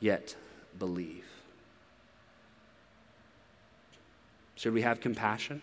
yet 0.00 0.34
believe. 0.78 1.24
Should 4.56 4.74
we 4.74 4.82
have 4.82 5.00
compassion? 5.00 5.62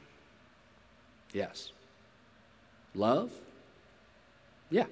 Yes. 1.34 1.72
Love? 2.96 3.32
Yeah. 4.70 4.86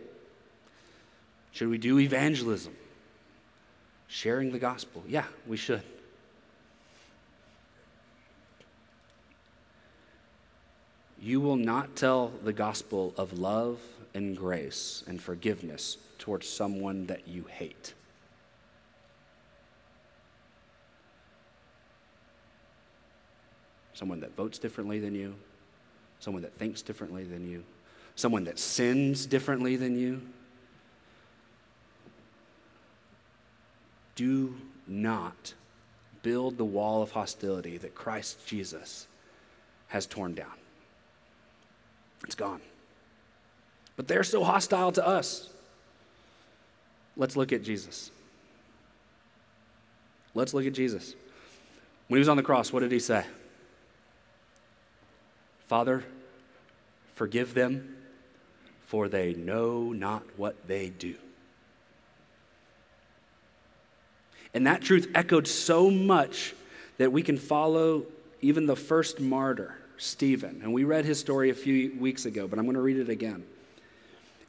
Should 1.52 1.70
we 1.70 1.78
do 1.78 2.00
evangelism? 2.00 2.76
Sharing 4.08 4.52
the 4.52 4.60
gospel? 4.60 5.04
Yeah, 5.08 5.26
we 5.46 5.58
should. 5.58 5.84
You 11.22 11.42
will 11.42 11.56
not 11.56 11.96
tell 11.96 12.32
the 12.44 12.54
gospel 12.54 13.14
of 13.18 13.38
love 13.38 13.80
and 14.14 14.38
grace 14.38 15.04
and 15.08 15.22
forgiveness 15.22 15.98
towards 16.20 16.48
someone 16.48 17.08
that 17.08 17.28
you 17.28 17.46
hate. 17.50 17.94
Someone 23.94 24.20
that 24.20 24.36
votes 24.36 24.60
differently 24.60 25.00
than 25.00 25.16
you, 25.16 25.36
someone 26.20 26.44
that 26.44 26.54
thinks 26.54 26.82
differently 26.84 27.24
than 27.24 27.50
you, 27.50 27.64
someone 28.16 28.44
that 28.44 28.60
sins 28.60 29.26
differently 29.26 29.76
than 29.76 29.98
you. 29.98 30.22
Do 34.18 34.56
not 34.88 35.54
build 36.24 36.58
the 36.58 36.66
wall 36.66 37.04
of 37.04 37.12
hostility 37.12 37.78
that 37.78 37.94
Christ 37.94 38.46
Jesus 38.48 39.08
has 39.90 40.06
torn 40.06 40.34
down. 40.34 40.52
It's 42.26 42.36
gone. 42.36 42.60
But 43.96 44.08
they're 44.08 44.24
so 44.24 44.44
hostile 44.44 44.92
to 44.94 45.08
us. 45.08 45.50
Let's 47.16 47.38
look 47.38 47.54
at 47.54 47.64
Jesus. 47.64 48.12
Let's 50.34 50.54
look 50.54 50.66
at 50.66 50.74
Jesus. 50.74 51.16
When 52.08 52.18
he 52.18 52.20
was 52.20 52.30
on 52.30 52.38
the 52.38 52.44
cross, 52.44 52.74
what 52.74 52.82
did 52.82 52.92
he 52.92 53.00
say? 53.00 53.24
Father, 55.68 56.04
forgive 57.14 57.54
them, 57.54 57.98
for 58.86 59.08
they 59.08 59.34
know 59.34 59.92
not 59.92 60.24
what 60.38 60.68
they 60.68 60.90
do. 60.90 61.16
And 64.54 64.68
that 64.68 64.82
truth 64.82 65.10
echoed 65.14 65.48
so 65.48 65.90
much 65.90 66.54
that 66.98 67.12
we 67.12 67.22
can 67.22 67.38
follow 67.38 68.06
even 68.42 68.66
the 68.66 68.76
first 68.76 69.20
martyr, 69.20 69.76
Stephen. 69.98 70.62
And 70.64 70.74
we 70.74 70.84
read 70.84 71.06
his 71.06 71.20
story 71.20 71.50
a 71.50 71.56
few 71.56 71.96
weeks 72.00 72.26
ago, 72.26 72.48
but 72.48 72.60
I'm 72.60 72.66
going 72.66 72.76
to 72.76 72.82
read 72.82 72.98
it 72.98 73.10
again. 73.10 73.44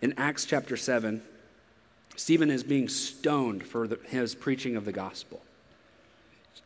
In 0.01 0.15
Acts 0.17 0.45
chapter 0.45 0.77
7, 0.77 1.23
Stephen 2.17 2.51
is 2.51 2.63
being 2.63 2.89
stoned 2.89 3.65
for 3.65 3.87
the, 3.87 3.99
his 4.07 4.35
preaching 4.35 4.77
of 4.77 4.85
the 4.85 4.93
gospel. 4.93 5.41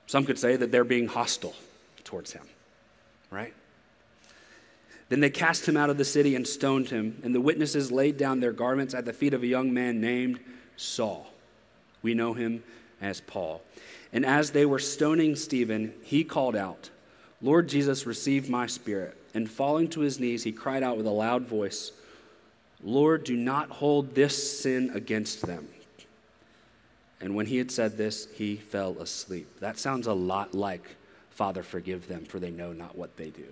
Some 0.07 0.25
could 0.25 0.39
say 0.39 0.57
that 0.57 0.73
they're 0.73 0.85
being 0.85 1.07
hostile 1.07 1.55
towards 2.05 2.33
him, 2.33 2.45
right? 3.31 3.55
Then 5.09 5.21
they 5.21 5.31
cast 5.31 5.69
him 5.69 5.77
out 5.77 5.91
of 5.91 5.99
the 5.99 6.05
city 6.05 6.35
and 6.35 6.47
stoned 6.47 6.89
him, 6.89 7.21
and 7.23 7.35
the 7.35 7.41
witnesses 7.41 7.93
laid 7.93 8.17
down 8.17 8.41
their 8.41 8.53
garments 8.53 8.95
at 8.95 9.05
the 9.05 9.13
feet 9.13 9.35
of 9.35 9.43
a 9.43 9.47
young 9.47 9.73
man 9.73 10.01
named 10.01 10.41
Saul. 10.77 11.27
We 12.03 12.15
know 12.15 12.33
him 12.33 12.63
as 13.03 13.21
Paul. 13.21 13.61
And 14.13 14.25
as 14.25 14.53
they 14.53 14.65
were 14.65 14.79
stoning 14.79 15.37
Stephen, 15.37 15.93
he 16.03 16.25
called 16.25 16.57
out, 16.57 16.89
Lord 17.43 17.69
Jesus, 17.69 18.07
receive 18.07 18.49
my 18.49 18.67
spirit. 18.67 19.17
And 19.35 19.51
falling 19.51 19.89
to 19.89 20.01
his 20.01 20.21
knees, 20.21 20.45
he 20.45 20.53
cried 20.53 20.83
out 20.83 20.97
with 20.97 21.07
a 21.07 21.11
loud 21.11 21.47
voice, 21.47 21.93
Lord, 22.83 23.25
do 23.25 23.37
not 23.37 23.71
hold 23.71 24.15
this 24.15 24.61
sin 24.61 24.91
against 24.95 25.43
them. 25.43 25.69
And 27.21 27.35
when 27.35 27.47
he 27.47 27.59
had 27.59 27.71
said 27.71 27.97
this, 27.97 28.29
he 28.35 28.57
fell 28.57 28.99
asleep. 28.99 29.61
That 29.61 29.79
sounds 29.79 30.07
a 30.07 30.13
lot 30.13 30.55
like, 30.55 30.97
Father, 31.31 31.63
forgive 31.63 32.09
them, 32.09 32.25
for 32.25 32.39
they 32.39 32.51
know 32.51 32.73
not 32.73 32.97
what 32.97 33.17
they 33.17 33.31
do. 33.31 33.47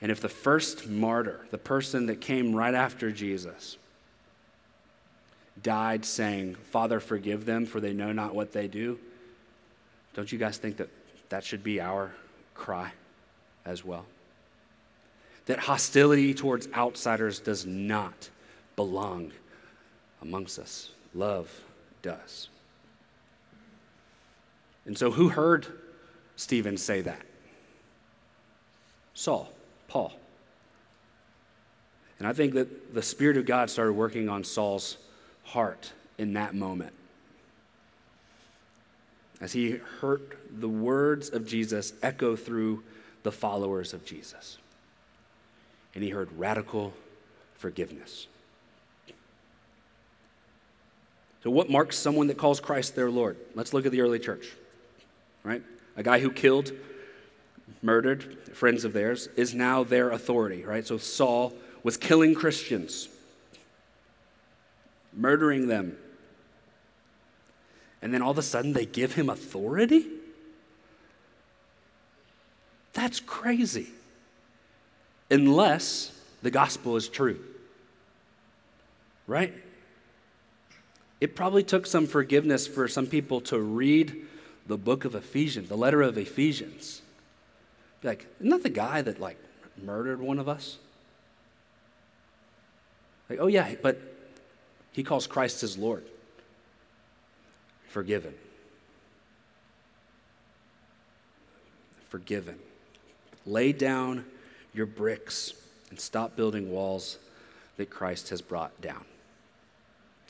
And 0.00 0.10
if 0.10 0.20
the 0.20 0.28
first 0.28 0.88
martyr, 0.88 1.46
the 1.50 1.58
person 1.58 2.06
that 2.06 2.20
came 2.20 2.54
right 2.54 2.74
after 2.74 3.10
Jesus, 3.10 3.78
died 5.62 6.04
saying, 6.04 6.56
Father, 6.70 7.00
forgive 7.00 7.44
them, 7.46 7.66
for 7.66 7.80
they 7.80 7.92
know 7.92 8.12
not 8.12 8.34
what 8.34 8.52
they 8.52 8.68
do, 8.68 8.98
don't 10.14 10.30
you 10.30 10.38
guys 10.38 10.58
think 10.58 10.76
that 10.76 10.88
that 11.28 11.44
should 11.44 11.64
be 11.64 11.80
our 11.80 12.12
cry 12.54 12.92
as 13.64 13.84
well? 13.84 14.06
That 15.46 15.58
hostility 15.58 16.34
towards 16.34 16.68
outsiders 16.74 17.40
does 17.40 17.66
not 17.66 18.30
belong 18.76 19.32
amongst 20.22 20.58
us, 20.58 20.90
love 21.14 21.50
does. 22.02 22.48
And 24.86 24.96
so, 24.96 25.10
who 25.10 25.28
heard 25.28 25.66
Stephen 26.36 26.76
say 26.76 27.00
that? 27.02 27.22
Saul, 29.14 29.52
Paul. 29.88 30.12
And 32.18 32.28
I 32.28 32.32
think 32.32 32.54
that 32.54 32.94
the 32.94 33.02
Spirit 33.02 33.36
of 33.36 33.46
God 33.46 33.70
started 33.70 33.92
working 33.92 34.28
on 34.28 34.44
Saul's 34.44 34.98
heart 35.44 35.92
in 36.18 36.34
that 36.34 36.54
moment. 36.54 36.92
As 39.40 39.52
he 39.52 39.80
heard 40.00 40.36
the 40.50 40.68
words 40.68 41.28
of 41.30 41.46
Jesus 41.46 41.92
echo 42.02 42.36
through 42.36 42.82
the 43.22 43.32
followers 43.32 43.92
of 43.92 44.04
Jesus. 44.04 44.58
And 45.94 46.02
he 46.02 46.10
heard 46.10 46.28
radical 46.36 46.92
forgiveness. 47.56 48.26
So, 51.42 51.50
what 51.50 51.68
marks 51.68 51.96
someone 51.98 52.28
that 52.28 52.38
calls 52.38 52.58
Christ 52.58 52.96
their 52.96 53.10
Lord? 53.10 53.36
Let's 53.54 53.74
look 53.74 53.86
at 53.86 53.92
the 53.92 54.00
early 54.00 54.18
church 54.18 54.46
right? 55.44 55.62
A 55.96 56.02
guy 56.02 56.18
who 56.18 56.30
killed, 56.30 56.72
murdered 57.82 58.38
friends 58.54 58.84
of 58.84 58.92
theirs 58.92 59.28
is 59.36 59.54
now 59.54 59.84
their 59.84 60.10
authority, 60.10 60.64
right? 60.64 60.84
So 60.84 60.98
Saul 60.98 61.52
was 61.84 61.96
killing 61.96 62.34
Christians, 62.34 63.08
murdering 65.16 65.68
them. 65.68 65.96
And 68.02 68.12
then 68.12 68.22
all 68.22 68.30
of 68.30 68.38
a 68.38 68.42
sudden 68.42 68.72
they 68.72 68.86
give 68.86 69.14
him 69.14 69.30
authority? 69.30 70.06
That's 72.92 73.20
crazy. 73.20 73.88
Unless 75.30 76.12
the 76.42 76.50
gospel 76.50 76.96
is 76.96 77.08
true. 77.08 77.40
Right? 79.26 79.54
It 81.20 81.34
probably 81.34 81.62
took 81.62 81.86
some 81.86 82.06
forgiveness 82.06 82.66
for 82.66 82.86
some 82.88 83.06
people 83.06 83.40
to 83.42 83.58
read 83.58 84.26
the 84.66 84.76
book 84.76 85.04
of 85.04 85.14
Ephesians, 85.14 85.68
the 85.68 85.76
letter 85.76 86.02
of 86.02 86.18
Ephesians. 86.18 87.00
Be 88.02 88.08
like, 88.08 88.26
isn't 88.40 88.50
that 88.50 88.62
the 88.62 88.68
guy 88.68 89.00
that 89.02 89.18
like 89.20 89.38
murdered 89.82 90.20
one 90.20 90.38
of 90.38 90.48
us? 90.48 90.78
Like, 93.30 93.38
oh 93.40 93.46
yeah, 93.46 93.74
but 93.82 93.98
he 94.94 95.02
calls 95.02 95.26
Christ 95.26 95.60
his 95.60 95.76
Lord. 95.76 96.04
Forgiven. 97.88 98.32
Forgiven. 102.08 102.58
Lay 103.44 103.72
down 103.72 104.24
your 104.72 104.86
bricks 104.86 105.52
and 105.90 106.00
stop 106.00 106.36
building 106.36 106.70
walls 106.70 107.18
that 107.76 107.90
Christ 107.90 108.28
has 108.30 108.40
brought 108.40 108.80
down. 108.80 109.04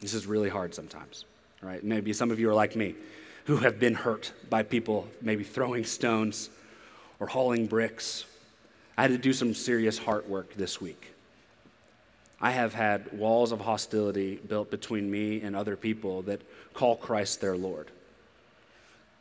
This 0.01 0.15
is 0.15 0.27
really 0.27 0.49
hard 0.49 0.75
sometimes, 0.75 1.27
right? 1.63 1.85
Maybe 1.85 2.13
some 2.13 2.31
of 2.31 2.41
you 2.41 2.51
are 2.51 2.55
like 2.55 2.75
me 2.75 2.95
who 3.45 3.59
have 3.59 3.79
been 3.79 3.95
hurt 3.95 4.33
by 4.49 4.63
people 4.63 5.07
maybe 5.21 5.45
throwing 5.45 5.85
stones 5.85 6.49
or 7.21 7.27
hauling 7.27 7.67
bricks. 7.67 8.25
I 8.97 9.03
had 9.03 9.11
to 9.11 9.19
do 9.19 9.35
some 9.35 9.55
serious 9.55 9.99
heart 9.99 10.29
work 10.29 10.55
this 10.55 10.81
week. 10.81 11.14
I 12.45 12.51
have 12.51 12.75
had 12.75 13.11
walls 13.19 13.53
of 13.53 13.61
hostility 13.63 14.37
built 14.37 14.71
between 14.71 15.11
me 15.11 15.41
and 15.41 15.57
other 15.57 15.77
people 15.77 16.21
that 16.25 16.43
call 16.75 16.95
Christ 16.95 17.41
their 17.41 17.57
Lord. 17.57 17.91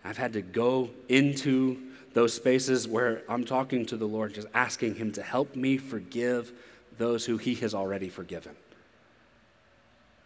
I've 0.03 0.17
had 0.17 0.33
to 0.33 0.41
go 0.41 0.89
into 1.07 1.81
those 2.13 2.33
spaces 2.33 2.85
where 2.85 3.21
I'm 3.29 3.45
talking 3.45 3.85
to 3.85 3.95
the 3.95 4.05
Lord, 4.05 4.33
just 4.33 4.49
asking 4.53 4.95
Him 4.95 5.13
to 5.13 5.23
help 5.23 5.55
me 5.55 5.77
forgive 5.77 6.51
those 6.97 7.25
who 7.25 7.37
He 7.37 7.55
has 7.55 7.73
already 7.73 8.09
forgiven. 8.09 8.57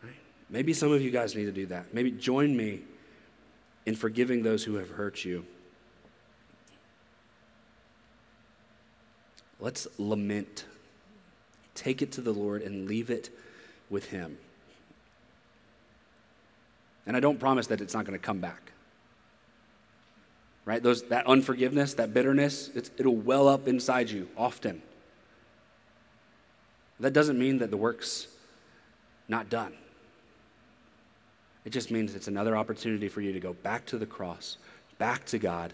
Right? 0.03 0.15
Maybe 0.49 0.73
some 0.73 0.91
of 0.91 0.99
you 0.99 1.11
guys 1.11 1.35
need 1.35 1.45
to 1.45 1.51
do 1.51 1.67
that. 1.67 1.93
Maybe 1.93 2.09
join 2.09 2.57
me 2.57 2.81
in 3.85 3.95
forgiving 3.95 4.41
those 4.41 4.63
who 4.63 4.73
have 4.77 4.89
hurt 4.89 5.23
you. 5.23 5.45
Let's 9.59 9.87
lament. 9.99 10.65
Take 11.77 12.01
it 12.01 12.11
to 12.13 12.21
the 12.21 12.33
Lord 12.33 12.63
and 12.63 12.87
leave 12.87 13.11
it 13.11 13.29
with 13.87 14.07
Him. 14.09 14.39
And 17.05 17.15
I 17.15 17.19
don't 17.19 17.39
promise 17.39 17.67
that 17.67 17.79
it's 17.79 17.93
not 17.93 18.03
going 18.03 18.17
to 18.17 18.25
come 18.25 18.39
back. 18.39 18.71
Right? 20.65 20.81
Those, 20.81 21.03
that 21.03 21.27
unforgiveness, 21.27 21.93
that 21.93 22.13
bitterness, 22.13 22.71
it'll 22.75 23.15
well 23.15 23.47
up 23.47 23.67
inside 23.67 24.09
you 24.09 24.27
often. 24.35 24.81
That 26.99 27.13
doesn't 27.13 27.37
mean 27.37 27.59
that 27.59 27.69
the 27.69 27.77
work's 27.77 28.27
not 29.27 29.49
done. 29.49 29.73
It 31.63 31.69
just 31.69 31.91
means 31.91 32.15
it's 32.15 32.27
another 32.27 32.57
opportunity 32.57 33.07
for 33.07 33.21
you 33.21 33.33
to 33.33 33.39
go 33.39 33.53
back 33.53 33.85
to 33.87 33.99
the 33.99 34.07
cross, 34.07 34.57
back 34.97 35.25
to 35.27 35.37
God, 35.37 35.73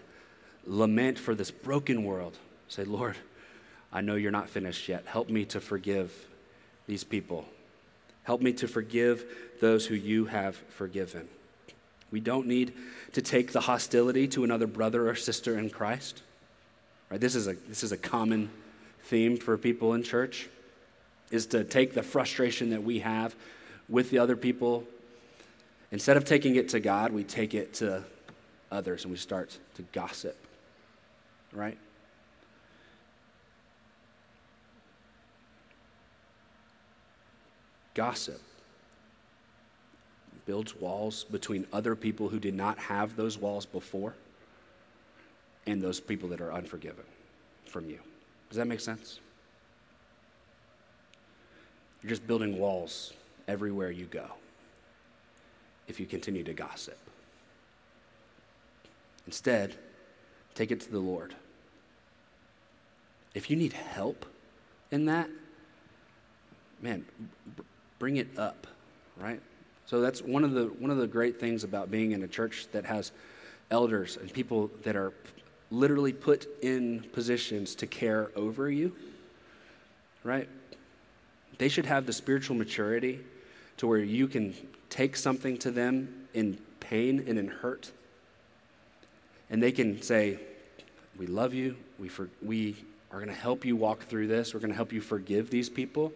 lament 0.66 1.18
for 1.18 1.34
this 1.34 1.50
broken 1.50 2.04
world. 2.04 2.36
Say, 2.68 2.84
Lord, 2.84 3.16
I 3.94 4.02
know 4.02 4.16
you're 4.16 4.30
not 4.30 4.50
finished 4.50 4.88
yet. 4.88 5.06
Help 5.06 5.30
me 5.30 5.46
to 5.46 5.60
forgive 5.60 6.12
these 6.86 7.04
people. 7.04 7.46
Help 8.24 8.42
me 8.42 8.52
to 8.54 8.68
forgive 8.68 9.24
those 9.60 9.86
who 9.86 9.94
you 9.94 10.26
have 10.26 10.56
forgiven. 10.68 11.28
We 12.10 12.20
don't 12.20 12.46
need 12.46 12.74
to 13.12 13.22
take 13.22 13.52
the 13.52 13.60
hostility 13.60 14.28
to 14.28 14.44
another 14.44 14.66
brother 14.66 15.08
or 15.08 15.14
sister 15.14 15.58
in 15.58 15.70
Christ. 15.70 16.22
Right? 17.10 17.20
This, 17.20 17.34
is 17.34 17.46
a, 17.46 17.54
this 17.68 17.82
is 17.82 17.92
a 17.92 17.96
common 17.96 18.50
theme 19.04 19.38
for 19.38 19.56
people 19.56 19.94
in 19.94 20.02
church, 20.02 20.48
is 21.30 21.46
to 21.46 21.64
take 21.64 21.94
the 21.94 22.02
frustration 22.02 22.70
that 22.70 22.82
we 22.82 22.98
have 22.98 23.34
with 23.88 24.10
the 24.10 24.18
other 24.18 24.36
people 24.36 24.84
Instead 25.94 26.16
of 26.16 26.24
taking 26.24 26.56
it 26.56 26.70
to 26.70 26.80
God, 26.80 27.12
we 27.12 27.22
take 27.22 27.54
it 27.54 27.74
to 27.74 28.02
others 28.72 29.04
and 29.04 29.12
we 29.12 29.16
start 29.16 29.56
to 29.76 29.82
gossip, 29.92 30.36
right? 31.52 31.78
Gossip 37.94 38.40
builds 40.46 40.74
walls 40.76 41.24
between 41.24 41.66
other 41.72 41.94
people 41.96 42.28
who 42.28 42.38
did 42.38 42.54
not 42.54 42.78
have 42.78 43.16
those 43.16 43.38
walls 43.38 43.64
before 43.64 44.14
and 45.66 45.80
those 45.80 46.00
people 46.00 46.28
that 46.28 46.40
are 46.40 46.52
unforgiven 46.52 47.04
from 47.66 47.88
you. 47.88 47.98
Does 48.50 48.58
that 48.58 48.66
make 48.66 48.80
sense? 48.80 49.20
You're 52.02 52.10
just 52.10 52.26
building 52.26 52.58
walls 52.58 53.14
everywhere 53.48 53.90
you 53.90 54.04
go 54.06 54.26
if 55.88 55.98
you 55.98 56.06
continue 56.06 56.44
to 56.44 56.52
gossip. 56.52 56.98
Instead, 59.26 59.74
take 60.54 60.70
it 60.70 60.80
to 60.80 60.90
the 60.90 60.98
Lord. 60.98 61.34
If 63.34 63.50
you 63.50 63.56
need 63.56 63.72
help 63.72 64.26
in 64.90 65.06
that, 65.06 65.30
man, 66.82 67.06
bring 68.04 68.18
it 68.18 68.38
up, 68.38 68.66
right? 69.16 69.40
So 69.86 70.02
that's 70.02 70.20
one 70.20 70.44
of 70.44 70.52
the 70.52 70.66
one 70.66 70.90
of 70.90 70.98
the 70.98 71.06
great 71.06 71.40
things 71.40 71.64
about 71.64 71.90
being 71.90 72.12
in 72.12 72.22
a 72.22 72.28
church 72.28 72.66
that 72.72 72.84
has 72.84 73.12
elders 73.70 74.18
and 74.18 74.30
people 74.30 74.70
that 74.82 74.94
are 74.94 75.14
literally 75.70 76.12
put 76.12 76.46
in 76.60 77.00
positions 77.14 77.74
to 77.76 77.86
care 77.86 78.30
over 78.36 78.70
you, 78.70 78.94
right? 80.22 80.46
They 81.56 81.70
should 81.70 81.86
have 81.86 82.04
the 82.04 82.12
spiritual 82.12 82.56
maturity 82.56 83.20
to 83.78 83.86
where 83.86 84.00
you 84.00 84.28
can 84.28 84.52
take 84.90 85.16
something 85.16 85.56
to 85.60 85.70
them 85.70 86.26
in 86.34 86.58
pain 86.80 87.24
and 87.26 87.38
in 87.38 87.48
hurt 87.48 87.90
and 89.48 89.62
they 89.62 89.72
can 89.72 90.02
say, 90.02 90.38
We 91.16 91.26
love 91.26 91.54
you. 91.54 91.74
We, 91.98 92.08
for, 92.08 92.28
we 92.42 92.76
are 93.10 93.16
going 93.16 93.34
to 93.34 93.40
help 93.40 93.64
you 93.64 93.76
walk 93.76 94.02
through 94.02 94.26
this. 94.26 94.52
We're 94.52 94.60
going 94.60 94.72
to 94.72 94.76
help 94.76 94.92
you 94.92 95.00
forgive 95.00 95.48
these 95.48 95.70
people. 95.70 96.12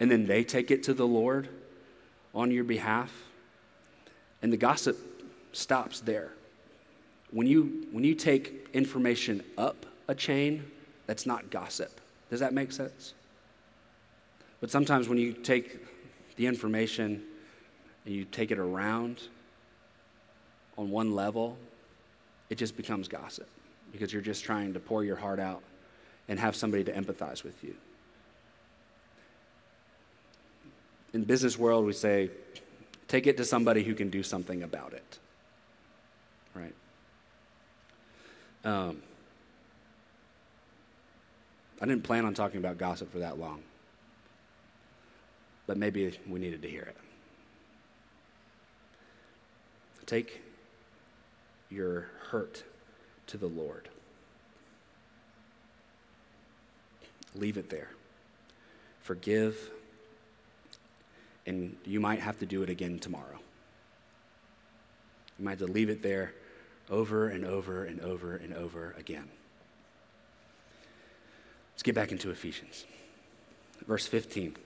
And 0.00 0.10
then 0.10 0.26
they 0.26 0.44
take 0.44 0.70
it 0.70 0.82
to 0.84 0.94
the 0.94 1.06
Lord 1.06 1.48
on 2.34 2.50
your 2.50 2.64
behalf. 2.64 3.12
And 4.42 4.52
the 4.52 4.56
gossip 4.56 4.96
stops 5.52 6.00
there. 6.00 6.32
When 7.30 7.46
you, 7.46 7.86
when 7.90 8.04
you 8.04 8.14
take 8.14 8.68
information 8.72 9.42
up 9.56 9.86
a 10.06 10.14
chain, 10.14 10.64
that's 11.06 11.26
not 11.26 11.50
gossip. 11.50 12.00
Does 12.30 12.40
that 12.40 12.52
make 12.52 12.72
sense? 12.72 13.14
But 14.60 14.70
sometimes 14.70 15.08
when 15.08 15.18
you 15.18 15.32
take 15.32 15.78
the 16.36 16.46
information 16.46 17.22
and 18.06 18.14
you 18.14 18.24
take 18.24 18.50
it 18.50 18.58
around 18.58 19.22
on 20.76 20.90
one 20.90 21.14
level, 21.14 21.58
it 22.50 22.56
just 22.56 22.76
becomes 22.76 23.08
gossip 23.08 23.48
because 23.92 24.12
you're 24.12 24.22
just 24.22 24.44
trying 24.44 24.72
to 24.74 24.80
pour 24.80 25.04
your 25.04 25.16
heart 25.16 25.40
out 25.40 25.62
and 26.28 26.38
have 26.38 26.54
somebody 26.54 26.84
to 26.84 26.92
empathize 26.92 27.42
with 27.42 27.62
you. 27.64 27.74
In 31.12 31.24
business 31.24 31.58
world, 31.58 31.86
we 31.86 31.92
say, 31.92 32.30
take 33.06 33.26
it 33.26 33.36
to 33.38 33.44
somebody 33.44 33.82
who 33.82 33.94
can 33.94 34.10
do 34.10 34.22
something 34.22 34.62
about 34.62 34.92
it. 34.92 35.18
Right? 36.54 36.74
Um, 38.64 39.02
I 41.80 41.86
didn't 41.86 42.02
plan 42.02 42.24
on 42.24 42.34
talking 42.34 42.58
about 42.58 42.76
gossip 42.76 43.10
for 43.12 43.20
that 43.20 43.38
long, 43.38 43.62
but 45.66 45.76
maybe 45.76 46.18
we 46.28 46.40
needed 46.40 46.62
to 46.62 46.68
hear 46.68 46.82
it. 46.82 46.96
Take 50.06 50.42
your 51.70 52.08
hurt 52.30 52.64
to 53.28 53.36
the 53.36 53.46
Lord. 53.46 53.88
Leave 57.34 57.58
it 57.58 57.70
there. 57.70 57.90
Forgive, 59.02 59.70
and 61.48 61.76
you 61.84 61.98
might 61.98 62.20
have 62.20 62.38
to 62.38 62.46
do 62.46 62.62
it 62.62 62.68
again 62.68 62.98
tomorrow. 62.98 63.40
You 65.38 65.44
might 65.44 65.58
have 65.58 65.66
to 65.66 65.72
leave 65.72 65.88
it 65.88 66.02
there 66.02 66.34
over 66.90 67.28
and 67.28 67.44
over 67.44 67.84
and 67.84 68.00
over 68.00 68.36
and 68.36 68.52
over 68.54 68.94
again. 68.98 69.28
Let's 71.72 71.82
get 71.82 71.94
back 71.94 72.12
into 72.12 72.30
Ephesians. 72.30 72.84
Verse 73.86 74.06
15. 74.06 74.56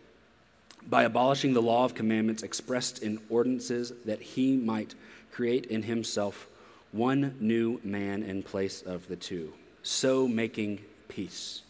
By 0.88 1.04
abolishing 1.04 1.54
the 1.54 1.62
law 1.62 1.84
of 1.84 1.94
commandments 1.94 2.42
expressed 2.42 3.02
in 3.02 3.20
ordinances, 3.30 3.92
that 4.04 4.20
he 4.20 4.56
might 4.56 4.96
create 5.30 5.66
in 5.66 5.84
himself 5.84 6.48
one 6.90 7.36
new 7.38 7.80
man 7.84 8.24
in 8.24 8.42
place 8.42 8.82
of 8.82 9.06
the 9.06 9.16
two, 9.16 9.52
so 9.84 10.26
making 10.26 10.80
peace. 11.06 11.62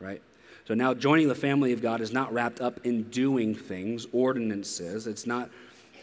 Right? 0.00 0.22
So 0.66 0.74
now 0.74 0.94
joining 0.94 1.28
the 1.28 1.34
family 1.34 1.72
of 1.72 1.80
God 1.80 2.00
is 2.00 2.12
not 2.12 2.32
wrapped 2.32 2.60
up 2.60 2.84
in 2.84 3.04
doing 3.04 3.54
things, 3.54 4.06
ordinances. 4.12 5.06
It's 5.06 5.26
not 5.26 5.48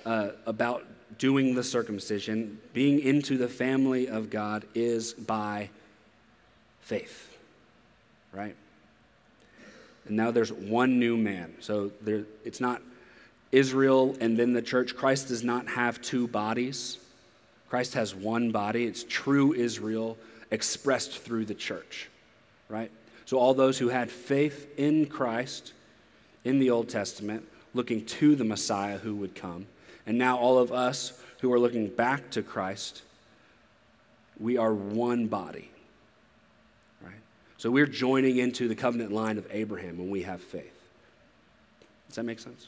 uh, 0.06 0.30
about 0.45 0.86
doing 1.17 1.54
the 1.54 1.63
circumcision. 1.63 2.60
Being 2.71 2.99
into 2.99 3.38
the 3.38 3.49
family 3.49 4.08
of 4.08 4.30
God 4.30 4.65
is 4.73 5.13
by 5.13 5.69
faith. 6.80 7.36
Right? 8.32 8.56
And 10.08 10.15
now 10.15 10.32
there's 10.32 10.52
one 10.52 10.97
new 10.97 11.17
man. 11.17 11.56
So 11.60 11.91
there, 12.02 12.23
it's 12.45 12.62
not 12.62 12.82
Israel 13.52 14.15
and 14.21 14.38
then 14.38 14.54
the 14.54 14.62
church. 14.62 14.95
Christ 14.95 15.28
does 15.28 15.43
not 15.43 15.67
have 15.67 16.02
two 16.02 16.28
bodies. 16.28 16.99
Christ 17.69 17.95
has 17.95 18.15
one 18.15 18.52
body. 18.52 18.86
It's 18.86 19.04
true 19.04 19.54
Israel 19.54 20.17
expressed 20.52 21.19
through 21.19 21.45
the 21.45 21.56
church, 21.56 22.10
right? 22.69 22.91
So 23.25 23.38
all 23.38 23.53
those 23.53 23.77
who 23.77 23.89
had 23.89 24.12
faith 24.12 24.67
in 24.77 25.05
Christ 25.05 25.73
in 26.43 26.59
the 26.59 26.69
Old 26.69 26.89
Testament, 26.89 27.47
looking 27.73 28.05
to 28.05 28.36
the 28.36 28.43
Messiah 28.43 28.97
who 28.97 29.15
would 29.15 29.36
come, 29.36 29.67
and 30.05 30.17
now 30.17 30.38
all 30.38 30.57
of 30.57 30.71
us 30.71 31.19
who 31.41 31.51
are 31.53 31.59
looking 31.59 31.88
back 31.88 32.29
to 32.31 32.41
Christ, 32.41 33.01
we 34.39 34.57
are 34.57 34.73
one 34.73 35.27
body. 35.27 35.69
Right? 37.01 37.13
So 37.57 37.71
we're 37.71 37.88
joining 37.88 38.38
into 38.38 38.67
the 38.67 38.75
covenant 38.75 39.12
line 39.12 39.38
of 39.38 39.47
Abraham 39.51 39.97
when 39.97 40.09
we 40.09 40.23
have 40.23 40.41
faith. 40.41 40.79
Does 42.07 42.17
that 42.17 42.23
make 42.23 42.39
sense? 42.39 42.67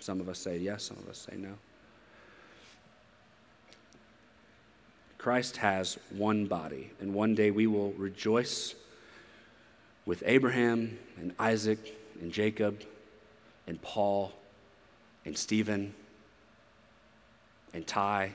Some 0.00 0.20
of 0.20 0.28
us 0.28 0.38
say 0.38 0.58
yes, 0.58 0.84
some 0.84 0.96
of 0.98 1.08
us 1.08 1.26
say 1.30 1.36
no. 1.36 1.54
Christ 5.20 5.58
has 5.58 5.98
one 6.08 6.46
body, 6.46 6.92
and 6.98 7.12
one 7.12 7.34
day 7.34 7.50
we 7.50 7.66
will 7.66 7.92
rejoice 7.92 8.74
with 10.06 10.22
Abraham 10.24 10.98
and 11.18 11.34
Isaac 11.38 11.78
and 12.22 12.32
Jacob 12.32 12.80
and 13.66 13.82
Paul 13.82 14.32
and 15.26 15.36
Stephen 15.36 15.92
and 17.74 17.86
Ty. 17.86 18.32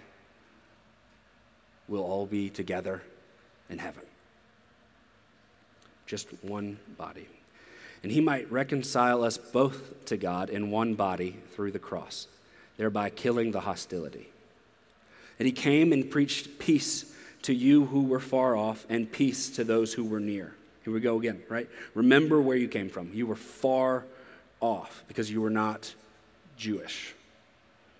We'll 1.87 2.03
all 2.03 2.27
be 2.27 2.51
together 2.51 3.01
in 3.67 3.79
heaven. 3.79 4.03
Just 6.05 6.27
one 6.43 6.77
body. 6.99 7.27
And 8.03 8.11
he 8.11 8.21
might 8.21 8.51
reconcile 8.51 9.23
us 9.23 9.39
both 9.39 10.05
to 10.05 10.17
God 10.17 10.51
in 10.51 10.69
one 10.69 10.93
body 10.93 11.37
through 11.55 11.71
the 11.71 11.79
cross, 11.79 12.27
thereby 12.77 13.09
killing 13.09 13.53
the 13.53 13.61
hostility. 13.61 14.29
And 15.39 15.45
he 15.45 15.51
came 15.51 15.91
and 15.91 16.09
preached 16.09 16.59
peace 16.59 17.13
to 17.43 17.53
you 17.53 17.85
who 17.85 18.03
were 18.03 18.19
far 18.19 18.55
off 18.55 18.85
and 18.89 19.11
peace 19.11 19.49
to 19.51 19.63
those 19.63 19.93
who 19.93 20.03
were 20.03 20.19
near. 20.19 20.53
Here 20.83 20.93
we 20.93 20.99
go 20.99 21.17
again, 21.17 21.41
right? 21.49 21.67
Remember 21.93 22.41
where 22.41 22.57
you 22.57 22.67
came 22.67 22.89
from. 22.89 23.11
You 23.13 23.27
were 23.27 23.35
far 23.35 24.05
off 24.61 25.03
because 25.07 25.31
you 25.31 25.41
were 25.41 25.49
not 25.49 25.93
Jewish. 26.57 27.13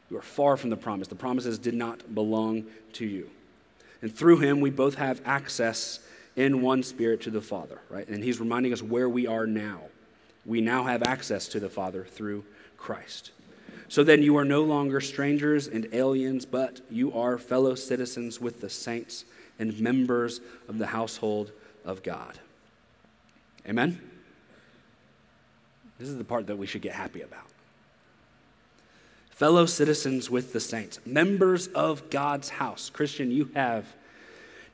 You 0.10 0.18
are 0.18 0.22
far 0.22 0.56
from 0.56 0.70
the 0.70 0.78
promise. 0.78 1.08
The 1.08 1.16
promises 1.16 1.58
did 1.58 1.74
not 1.74 2.14
belong 2.14 2.66
to 2.94 3.06
you. 3.06 3.30
And 4.02 4.16
through 4.16 4.38
him, 4.38 4.62
we 4.62 4.70
both 4.70 4.96
have 4.96 5.22
access 5.26 6.00
in 6.36 6.62
one 6.62 6.84
spirit 6.84 7.22
to 7.22 7.32
the 7.32 7.42
Father, 7.42 7.80
right? 7.90 8.08
And 8.08 8.24
he's 8.24 8.40
reminding 8.40 8.74
us 8.74 8.82
where 8.82 9.10
we 9.10 9.26
are 9.26 9.48
now. 9.48 9.82
We 10.46 10.62
now 10.62 10.84
have 10.84 11.02
access 11.02 11.48
to 11.50 11.60
the 11.60 11.70
Father 11.70 12.04
through 12.04 12.44
Christ. 12.78 13.32
So 13.88 14.04
then 14.04 14.24
you 14.24 14.36
are 14.38 14.46
no 14.46 14.64
longer 14.64 15.00
strangers 15.00 15.68
and 15.68 15.88
aliens, 15.94 16.46
but 16.46 16.82
you 16.90 17.14
are 17.14 17.38
fellow 17.38 17.76
citizens 17.76 18.42
with 18.42 18.62
the 18.62 18.70
saints 18.70 19.26
and 19.60 19.80
members 19.80 20.42
of 20.68 20.78
the 20.78 20.88
household 20.88 21.52
of 21.84 22.04
God. 22.04 22.40
Amen? 23.68 24.02
This 26.00 26.10
is 26.10 26.18
the 26.18 26.24
part 26.24 26.48
that 26.48 26.58
we 26.58 26.68
should 26.68 26.82
get 26.82 26.94
happy 26.94 27.22
about. 27.22 27.46
Fellow 29.30 29.66
citizens 29.66 30.30
with 30.30 30.54
the 30.54 30.60
saints, 30.60 31.00
members 31.06 31.68
of 31.68 32.10
God's 32.10 32.50
house. 32.50 32.90
Christian, 32.90 33.32
you 33.32 33.50
have 33.54 33.86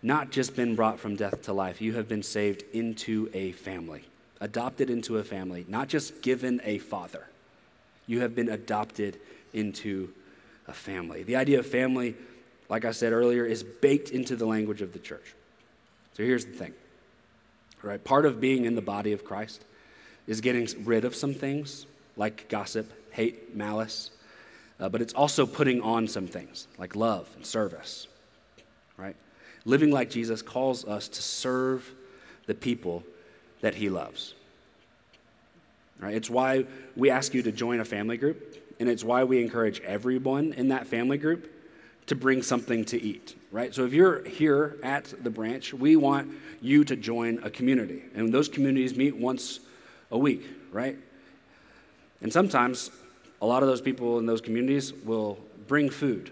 not 0.04 0.32
just 0.32 0.56
been 0.56 0.76
brought 0.76 1.00
from 1.00 1.16
death 1.16 1.44
to 1.44 1.54
life, 1.54 1.82
you 1.82 1.94
have 1.94 2.08
been 2.08 2.24
saved 2.24 2.64
into 2.74 3.30
a 3.34 3.52
family, 3.54 4.04
adopted 4.40 4.90
into 4.90 5.18
a 5.18 5.24
family, 5.24 5.66
not 5.68 5.88
just 5.88 6.22
given 6.22 6.62
a 6.64 6.78
father. 6.78 7.28
You 8.08 8.22
have 8.22 8.36
been 8.36 8.50
adopted 8.50 9.20
into 9.54 10.10
a 10.68 10.74
family. 10.74 11.24
The 11.24 11.36
idea 11.36 11.60
of 11.60 11.66
family, 11.66 12.16
like 12.70 12.86
I 12.86 12.92
said 12.92 13.14
earlier, 13.14 13.46
is 13.46 13.64
baked 13.64 14.10
into 14.10 14.36
the 14.36 14.46
language 14.46 14.82
of 14.82 14.94
the 14.94 15.00
church. 15.00 15.34
So 16.14 16.24
here's 16.24 16.46
the 16.46 16.54
thing. 16.54 16.74
Right? 17.82 18.04
Part 18.04 18.26
of 18.26 18.40
being 18.40 18.66
in 18.66 18.76
the 18.76 18.82
body 18.82 19.12
of 19.14 19.26
Christ 19.26 19.64
is 20.28 20.42
getting 20.42 20.68
rid 20.86 21.04
of 21.04 21.16
some 21.16 21.34
things 21.34 21.86
like 22.16 22.48
gossip, 22.50 22.92
hate, 23.12 23.56
malice, 23.56 24.12
uh, 24.80 24.90
but 24.90 25.02
it's 25.02 25.14
also 25.14 25.46
putting 25.46 25.82
on 25.82 26.08
some 26.08 26.28
things 26.28 26.68
like 26.78 26.96
love 26.96 27.30
and 27.36 27.46
service. 27.46 28.08
Right? 28.98 29.16
Living 29.66 29.92
like 29.92 30.10
Jesus 30.10 30.42
calls 30.42 30.86
us 30.86 31.08
to 31.08 31.22
serve 31.22 31.90
the 32.46 32.54
people 32.54 33.04
that 33.62 33.76
he 33.76 33.90
loves. 33.90 34.34
Right? 36.02 36.16
It's 36.16 36.30
why 36.30 36.66
we 36.96 37.10
ask 37.10 37.34
you 37.34 37.44
to 37.44 37.52
join 37.52 37.80
a 37.80 37.86
family 37.86 38.18
group, 38.18 38.58
and 38.80 38.90
it's 38.90 39.04
why 39.04 39.24
we 39.24 39.40
encourage 39.42 39.80
everyone 39.82 40.54
in 40.54 40.70
that 40.70 40.88
family 40.88 41.18
group 41.18 41.50
to 42.08 42.16
bring 42.16 42.42
something 42.42 42.84
to 42.86 43.02
eat. 43.02 43.36
Right? 43.52 43.74
So 43.74 43.86
if 43.86 43.94
you're 43.94 44.24
here 44.24 44.78
at 44.82 45.14
the 45.24 45.30
branch, 45.30 45.74
we 45.74 45.96
want 45.96 46.32
you 46.60 46.84
to 46.86 46.96
join 46.96 47.40
a 47.44 47.50
community. 47.50 48.04
And 48.16 48.34
those 48.34 48.50
communities 48.50 48.96
meet 48.96 49.16
once 49.16 49.60
a 50.10 50.18
week, 50.18 50.44
right? 50.72 50.98
And 52.22 52.34
sometimes 52.34 52.92
a 53.42 53.46
lot 53.46 53.64
of 53.64 53.70
those 53.70 53.82
people 53.82 54.20
in 54.20 54.26
those 54.26 54.42
communities 54.42 54.94
will 54.94 55.38
bring 55.68 55.90
food. 55.90 56.32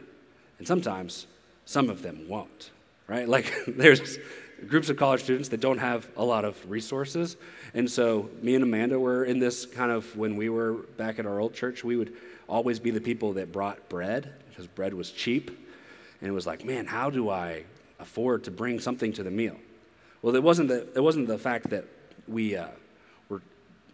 And 0.57 0.67
sometimes 0.67 1.27
some 1.65 1.89
of 1.89 2.01
them 2.01 2.27
won't, 2.27 2.71
right? 3.07 3.27
Like 3.35 3.53
there's 3.67 4.17
groups 4.67 4.89
of 4.89 4.97
college 4.97 5.23
students 5.23 5.49
that 5.49 5.59
don't 5.59 5.77
have 5.77 6.07
a 6.17 6.23
lot 6.23 6.45
of 6.45 6.69
resources. 6.69 7.37
And 7.73 7.89
so 7.89 8.29
me 8.41 8.55
and 8.55 8.63
Amanda 8.63 8.99
were 8.99 9.23
in 9.23 9.39
this 9.39 9.65
kind 9.65 9.91
of 9.91 10.15
when 10.17 10.35
we 10.35 10.49
were 10.49 10.73
back 10.97 11.19
at 11.19 11.25
our 11.25 11.39
old 11.39 11.53
church, 11.53 11.83
we 11.83 11.95
would 11.95 12.13
always 12.47 12.79
be 12.79 12.91
the 12.91 13.01
people 13.01 13.33
that 13.33 13.51
brought 13.51 13.89
bread 13.89 14.33
because 14.49 14.67
bread 14.67 14.93
was 14.93 15.11
cheap. 15.11 15.49
and 16.19 16.29
it 16.29 16.33
was 16.33 16.47
like, 16.47 16.65
man, 16.65 16.85
how 16.85 17.09
do 17.09 17.29
I 17.29 17.63
afford 17.99 18.43
to 18.45 18.51
bring 18.51 18.79
something 18.79 19.13
to 19.13 19.23
the 19.23 19.31
meal? 19.31 19.55
Well, 20.21 20.35
it 20.35 20.43
wasn't 20.43 20.69
the, 20.69 20.87
it 20.95 21.01
wasn't 21.01 21.27
the 21.27 21.37
fact 21.37 21.69
that 21.69 21.85
we 22.27 22.55
uh, 22.55 22.67
were 23.29 23.41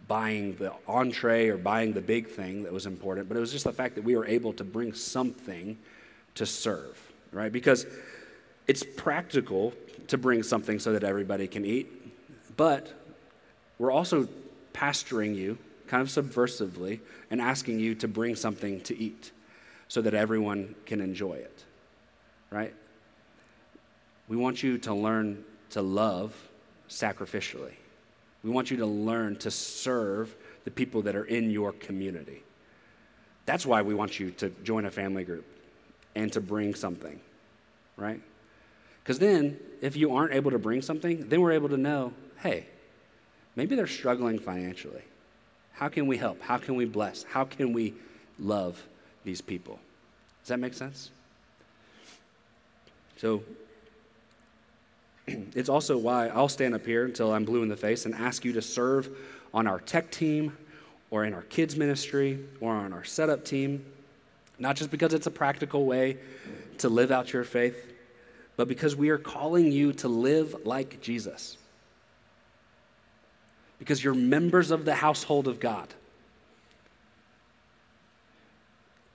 buying 0.08 0.56
the 0.56 0.72
entree 0.88 1.48
or 1.48 1.56
buying 1.56 1.92
the 1.92 2.00
big 2.00 2.28
thing 2.28 2.64
that 2.64 2.72
was 2.72 2.86
important, 2.86 3.28
but 3.28 3.36
it 3.36 3.40
was 3.40 3.52
just 3.52 3.64
the 3.64 3.72
fact 3.72 3.94
that 3.94 4.04
we 4.04 4.16
were 4.16 4.26
able 4.26 4.52
to 4.54 4.64
bring 4.64 4.92
something 4.92 5.78
to 6.34 6.46
serve, 6.46 7.00
right? 7.32 7.52
Because 7.52 7.86
it's 8.68 8.82
practical 8.82 9.72
to 10.08 10.18
bring 10.18 10.42
something 10.42 10.78
so 10.78 10.92
that 10.92 11.04
everybody 11.04 11.46
can 11.46 11.64
eat, 11.64 12.56
but 12.56 12.92
we're 13.78 13.90
also 13.92 14.28
pastoring 14.72 15.34
you 15.34 15.58
kind 15.86 16.02
of 16.02 16.08
subversively 16.08 17.00
and 17.30 17.40
asking 17.40 17.78
you 17.78 17.94
to 17.94 18.08
bring 18.08 18.34
something 18.34 18.80
to 18.82 18.96
eat 18.96 19.30
so 19.88 20.00
that 20.02 20.14
everyone 20.14 20.74
can 20.84 21.00
enjoy 21.00 21.34
it, 21.34 21.64
right? 22.50 22.74
We 24.28 24.36
want 24.36 24.62
you 24.62 24.78
to 24.78 24.94
learn 24.94 25.44
to 25.70 25.82
love 25.82 26.34
sacrificially. 26.88 27.74
We 28.42 28.50
want 28.50 28.70
you 28.70 28.76
to 28.78 28.86
learn 28.86 29.36
to 29.36 29.50
serve 29.50 30.34
the 30.64 30.70
people 30.70 31.02
that 31.02 31.14
are 31.14 31.24
in 31.24 31.50
your 31.50 31.72
community. 31.72 32.42
That's 33.44 33.64
why 33.64 33.82
we 33.82 33.94
want 33.94 34.18
you 34.18 34.32
to 34.32 34.50
join 34.64 34.86
a 34.86 34.90
family 34.90 35.24
group 35.24 35.44
and 36.16 36.32
to 36.32 36.40
bring 36.40 36.74
something, 36.74 37.20
right? 37.96 38.20
Because 39.06 39.20
then, 39.20 39.56
if 39.80 39.94
you 39.94 40.16
aren't 40.16 40.32
able 40.32 40.50
to 40.50 40.58
bring 40.58 40.82
something, 40.82 41.28
then 41.28 41.40
we're 41.40 41.52
able 41.52 41.68
to 41.68 41.76
know 41.76 42.12
hey, 42.40 42.66
maybe 43.54 43.76
they're 43.76 43.86
struggling 43.86 44.38
financially. 44.38 45.02
How 45.72 45.88
can 45.88 46.06
we 46.06 46.16
help? 46.16 46.42
How 46.42 46.58
can 46.58 46.74
we 46.74 46.84
bless? 46.86 47.22
How 47.22 47.44
can 47.44 47.72
we 47.72 47.94
love 48.38 48.82
these 49.24 49.40
people? 49.40 49.78
Does 50.42 50.48
that 50.48 50.58
make 50.58 50.74
sense? 50.74 51.10
So, 53.16 53.42
it's 55.26 55.68
also 55.68 55.96
why 55.96 56.26
I'll 56.26 56.48
stand 56.48 56.74
up 56.74 56.84
here 56.84 57.04
until 57.04 57.32
I'm 57.32 57.44
blue 57.44 57.62
in 57.62 57.68
the 57.68 57.76
face 57.76 58.06
and 58.06 58.14
ask 58.14 58.44
you 58.44 58.52
to 58.54 58.62
serve 58.62 59.08
on 59.54 59.68
our 59.68 59.78
tech 59.78 60.10
team 60.10 60.56
or 61.10 61.24
in 61.24 61.32
our 61.32 61.42
kids' 61.42 61.76
ministry 61.76 62.40
or 62.60 62.74
on 62.74 62.92
our 62.92 63.04
setup 63.04 63.44
team, 63.44 63.86
not 64.58 64.74
just 64.74 64.90
because 64.90 65.14
it's 65.14 65.28
a 65.28 65.32
practical 65.32 65.86
way 65.86 66.18
to 66.78 66.88
live 66.88 67.12
out 67.12 67.32
your 67.32 67.44
faith, 67.44 67.92
but 68.56 68.68
because 68.68 68.96
we 68.96 69.10
are 69.10 69.18
calling 69.18 69.70
you 69.70 69.92
to 69.94 70.08
live 70.08 70.56
like 70.64 71.00
Jesus. 71.00 71.58
Because 73.78 74.02
you're 74.02 74.14
members 74.14 74.70
of 74.70 74.84
the 74.84 74.94
household 74.94 75.46
of 75.46 75.60
God. 75.60 75.88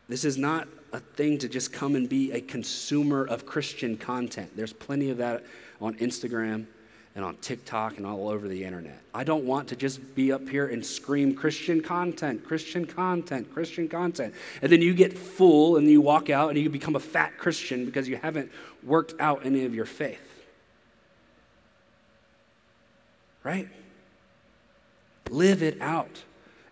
This 0.08 0.24
is 0.26 0.38
not 0.38 0.68
a 0.94 1.00
thing 1.00 1.38
to 1.40 1.48
just 1.48 1.72
come 1.72 1.96
and 1.96 2.08
be 2.08 2.32
a 2.32 2.42
consumer 2.42 3.26
of 3.26 3.46
Christian 3.46 3.98
content. 3.98 4.52
There's 4.56 4.74
plenty 4.74 5.10
of 5.10 5.18
that 5.18 5.44
on 5.80 5.96
Instagram 5.96 6.68
and 7.16 7.26
on 7.26 7.36
TikTok 7.38 7.98
and 7.98 8.06
all 8.06 8.30
over 8.30 8.48
the 8.48 8.64
internet. 8.64 9.02
I 9.14 9.24
don't 9.24 9.44
want 9.44 9.68
to 9.70 9.76
just 9.76 10.16
be 10.16 10.32
up 10.32 10.48
here 10.48 10.68
and 10.68 10.86
scream 10.86 11.36
Christian 11.36 11.82
content, 11.82 12.46
Christian 12.46 12.86
content, 12.86 13.54
Christian 13.54 13.90
content. 13.90 14.34
And 14.62 14.72
then 14.72 14.82
you 14.82 14.94
get 14.94 15.18
full 15.18 15.76
and 15.76 15.90
you 15.90 16.00
walk 16.00 16.30
out 16.30 16.50
and 16.50 16.58
you 16.58 16.70
become 16.70 16.96
a 16.96 17.02
fat 17.02 17.38
Christian 17.38 17.86
because 17.86 18.08
you 18.08 18.16
haven't 18.16 18.50
worked 18.84 19.20
out 19.20 19.46
any 19.46 19.66
of 19.66 19.76
your 19.76 19.86
faith. 19.86 20.28
Right? 23.44 23.68
Live 25.30 25.64
it 25.64 25.82
out. 25.82 26.24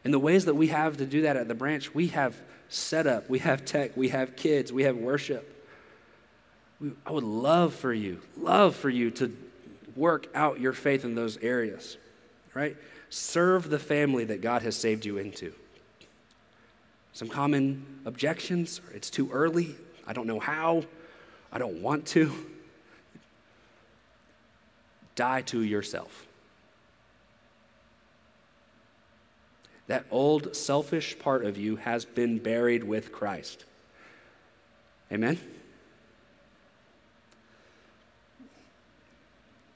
And 0.06 0.13
the 0.13 0.19
ways 0.19 0.45
that 0.45 0.56
we 0.56 0.67
have 0.67 0.97
to 0.97 1.06
do 1.06 1.23
that 1.23 1.36
at 1.36 1.49
the 1.49 1.56
branch, 1.56 1.93
we 1.93 2.08
have 2.08 2.36
setup, 2.69 3.30
we 3.30 3.39
have 3.39 3.65
tech, 3.65 3.97
we 3.97 4.10
have 4.10 4.38
kids, 4.38 4.71
we 4.71 4.84
have 4.84 4.95
worship. 4.95 5.67
We, 6.80 6.91
I 7.06 7.12
would 7.12 7.25
love 7.25 7.73
for 7.73 7.91
you, 7.91 8.21
love 8.38 8.75
for 8.78 8.89
you 8.89 9.12
to 9.12 9.36
work 9.95 10.28
out 10.36 10.60
your 10.60 10.73
faith 10.73 11.06
in 11.06 11.15
those 11.15 11.38
areas, 11.38 11.97
right? 12.54 12.75
Serve 13.10 13.69
the 13.69 13.80
family 13.80 14.25
that 14.25 14.41
God 14.41 14.62
has 14.62 14.75
saved 14.75 15.06
you 15.06 15.17
into. 15.17 15.54
Some 17.13 17.28
common 17.28 18.02
objections 18.06 18.82
it's 18.93 19.10
too 19.10 19.30
early, 19.32 19.75
I 20.08 20.13
don't 20.13 20.28
know 20.28 20.39
how, 20.39 20.84
I 21.52 21.58
don't 21.58 21.82
want 21.82 22.06
to. 22.08 22.32
Die 25.15 25.41
to 25.41 25.62
yourself. 25.62 26.25
That 29.88 30.06
old 30.12 30.56
selfish 30.56 31.17
part 31.19 31.43
of 31.43 31.58
you 31.58 31.78
has 31.78 32.06
been 32.06 32.38
buried 32.38 32.84
with 32.84 33.12
Christ. 33.12 33.65
Amen? 35.12 35.39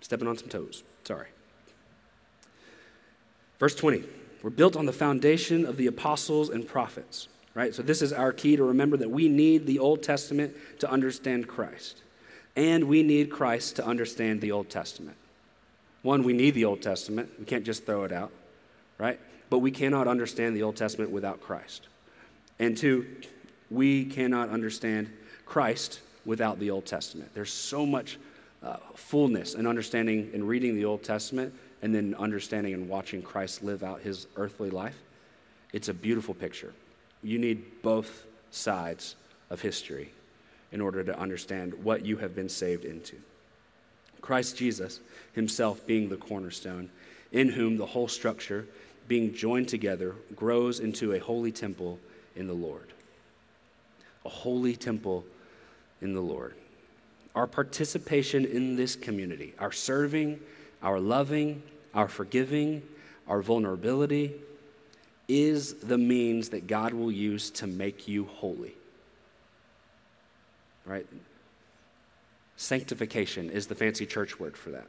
Stepping 0.04 0.28
on 0.28 0.38
some 0.38 0.50
toes. 0.50 0.84
Sorry. 1.06 1.28
Verse 3.58 3.74
20. 3.74 4.04
We're 4.44 4.50
built 4.50 4.76
on 4.76 4.86
the 4.86 4.92
foundation 4.92 5.66
of 5.66 5.78
the 5.78 5.88
apostles 5.88 6.50
and 6.50 6.68
prophets, 6.68 7.30
right? 7.54 7.74
So, 7.74 7.82
this 7.82 8.02
is 8.02 8.12
our 8.12 8.34
key 8.34 8.58
to 8.58 8.64
remember 8.66 8.98
that 8.98 9.10
we 9.10 9.30
need 9.30 9.66
the 9.66 9.80
Old 9.80 10.04
Testament 10.04 10.54
to 10.80 10.92
understand 10.92 11.48
Christ. 11.48 12.02
And 12.58 12.84
we 12.84 13.02
need 13.02 13.32
Christ 13.32 13.78
to 13.78 13.86
understand 13.86 14.42
the 14.42 14.52
Old 14.52 14.70
Testament. 14.70 15.16
One, 16.02 16.24
we 16.24 16.34
need 16.34 16.54
the 16.54 16.66
Old 16.66 16.82
Testament. 16.82 17.32
We 17.40 17.46
can't 17.46 17.64
just 17.64 17.86
throw 17.86 18.04
it 18.04 18.12
out, 18.12 18.32
right? 18.98 19.18
But 19.50 19.60
we 19.60 19.72
cannot 19.72 20.10
understand 20.10 20.54
the 20.54 20.64
Old 20.64 20.76
Testament 20.76 21.12
without 21.12 21.40
Christ. 21.40 21.88
And 22.60 22.78
two, 22.78 23.08
we 23.72 24.04
cannot 24.04 24.50
understand 24.50 25.10
Christ 25.46 26.02
without 26.26 26.60
the 26.60 26.70
Old 26.70 26.86
Testament. 26.86 27.32
There's 27.34 27.54
so 27.54 27.86
much 27.86 28.20
uh, 28.64 28.78
fullness 28.96 29.56
and 29.56 29.68
understanding 29.68 30.32
and 30.34 30.48
reading 30.48 30.76
the 30.76 30.86
Old 30.86 31.04
Testament 31.04 31.54
and 31.82 31.94
then 31.94 32.16
understanding 32.18 32.74
and 32.74 32.88
watching 32.88 33.22
Christ 33.22 33.64
live 33.64 33.84
out 33.84 34.02
his 34.02 34.28
earthly 34.38 34.70
life, 34.70 34.98
it's 35.74 35.90
a 35.90 35.94
beautiful 35.94 36.34
picture. 36.34 36.74
You 37.22 37.40
need 37.40 37.82
both 37.82 38.26
sides 38.52 39.16
of 39.50 39.62
history 39.62 40.12
in 40.72 40.80
order 40.80 41.04
to 41.04 41.20
understand 41.20 41.74
what 41.84 42.06
you 42.06 42.18
have 42.18 42.36
been 42.36 42.50
saved 42.50 42.86
into. 42.86 43.18
Christ 44.22 44.58
Jesus 44.58 45.02
himself 45.34 45.86
being 45.86 46.08
the 46.08 46.16
cornerstone, 46.16 46.90
in 47.34 47.50
whom 47.50 47.78
the 47.78 47.86
whole 47.86 48.08
structure, 48.08 48.66
being 49.08 49.34
joined 49.34 49.68
together, 49.68 50.16
grows 50.36 50.80
into 50.80 51.14
a 51.14 51.20
holy 51.20 51.52
temple 51.52 52.00
in 52.36 52.48
the 52.48 52.54
Lord. 52.54 52.94
A 54.26 54.30
holy 54.30 54.76
temple 54.78 55.26
in 56.02 56.14
the 56.14 56.22
Lord 56.22 56.56
our 57.36 57.48
participation 57.48 58.46
in 58.46 58.76
this 58.76 58.96
community, 58.96 59.54
our 59.60 59.72
serving, 59.72 60.40
our 60.82 61.00
loving, 61.00 61.64
our 61.94 62.08
forgiving, 62.08 62.84
our 63.28 63.42
vulnerability, 63.42 64.34
is 65.28 65.76
the 65.76 65.98
means 65.98 66.50
that 66.50 66.68
God 66.68 66.94
will 66.94 67.12
use 67.12 67.50
to 67.52 67.68
make 67.68 68.08
you 68.08 68.26
holy. 68.26 68.76
Right? 70.86 71.08
Sanctification 72.58 73.50
is 73.50 73.68
the 73.68 73.76
fancy 73.76 74.06
church 74.06 74.40
word 74.40 74.56
for 74.56 74.72
that. 74.72 74.86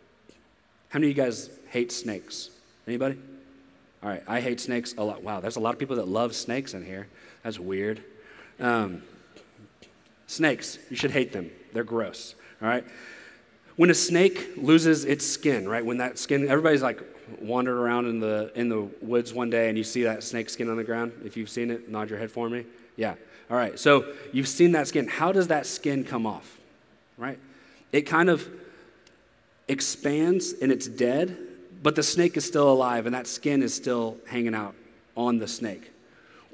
How 0.91 0.99
many 0.99 1.11
of 1.11 1.17
you 1.17 1.23
guys 1.23 1.51
hate 1.71 1.93
snakes? 1.93 2.51
Anybody? 2.87 3.19
All 4.03 4.11
right, 4.11 4.23
I 4.29 4.41
hate 4.41 4.61
snakes 4.61 4.95
a 4.99 5.03
lot. 5.03 5.23
Wow, 5.23 5.41
there's 5.41 5.57
a 5.57 5.61
lot 5.61 5.73
of 5.73 5.79
people 5.79 5.97
that 5.97 6.07
love 6.07 6.35
snakes 6.35 6.75
in 6.75 6.85
here. 6.85 7.07
That's 7.43 7.59
weird. 7.59 8.03
Um, 8.61 9.03
snakes, 10.27 10.79
you 10.91 10.97
should 10.97 11.11
hate 11.11 11.33
them. 11.33 11.51
They're 11.75 11.85
gross, 11.85 12.35
all 12.63 12.69
right? 12.69 12.85
When 13.77 13.91
a 13.91 13.95
snake 13.95 14.53
loses 14.57 15.05
its 15.05 15.27
skin, 15.27 15.69
right? 15.69 15.85
When 15.85 15.99
that 15.99 16.19
skin, 16.19 16.49
everybody's 16.49 16.83
like 16.83 17.03
wandered 17.41 17.77
around 17.77 18.07
in 18.07 18.21
the, 18.21 18.53
in 18.55 18.69
the 18.69 18.83
woods 19.03 19.35
one 19.35 19.51
day 19.51 19.69
and 19.69 19.77
you 19.77 19.85
see 19.85 20.05
that 20.05 20.23
snake 20.23 20.49
skin 20.49 20.71
on 20.71 20.77
the 20.77 20.85
ground. 20.85 21.13
If 21.25 21.37
you've 21.37 21.51
seen 21.51 21.71
it, 21.71 21.89
nod 21.89 22.09
your 22.09 22.19
head 22.19 22.31
for 22.31 22.49
me. 22.49 22.65
Yeah. 22.97 23.15
All 23.51 23.57
right. 23.57 23.79
So 23.79 24.13
you've 24.33 24.49
seen 24.49 24.73
that 24.73 24.87
skin. 24.87 25.09
How 25.09 25.33
does 25.33 25.49
that 25.49 25.67
skin 25.67 26.05
come 26.05 26.27
off? 26.27 26.59
Right? 27.19 27.39
It 27.93 28.03
kind 28.03 28.31
of 28.31 28.49
expands 29.67 30.53
and 30.53 30.71
it's 30.71 30.87
dead, 30.87 31.37
but 31.83 31.97
the 31.97 32.03
snake 32.03 32.37
is 32.37 32.45
still 32.45 32.71
alive 32.71 33.07
and 33.07 33.15
that 33.15 33.27
skin 33.27 33.63
is 33.63 33.75
still 33.75 34.19
hanging 34.29 34.55
out 34.55 34.75
on 35.17 35.39
the 35.39 35.49
snake. 35.49 35.91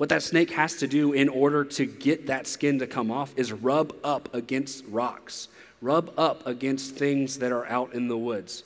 What 0.01 0.09
that 0.09 0.23
snake 0.23 0.53
has 0.53 0.77
to 0.77 0.87
do 0.87 1.13
in 1.13 1.29
order 1.29 1.63
to 1.63 1.85
get 1.85 2.29
that 2.29 2.47
skin 2.47 2.79
to 2.79 2.87
come 2.87 3.11
off 3.11 3.35
is 3.37 3.53
rub 3.53 3.95
up 4.03 4.35
against 4.35 4.83
rocks, 4.87 5.49
rub 5.83 6.11
up 6.17 6.47
against 6.47 6.95
things 6.95 7.41
that 7.41 7.53
are 7.53 7.67
out 7.67 7.93
in 7.93 8.09
the 8.09 8.17
woods, 8.17 8.65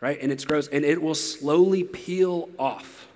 right? 0.00 0.18
And 0.20 0.32
it's 0.32 0.44
gross, 0.44 0.66
and 0.66 0.84
it 0.84 1.00
will 1.00 1.14
slowly 1.14 1.84
peel 1.84 2.48
off. 2.58 3.06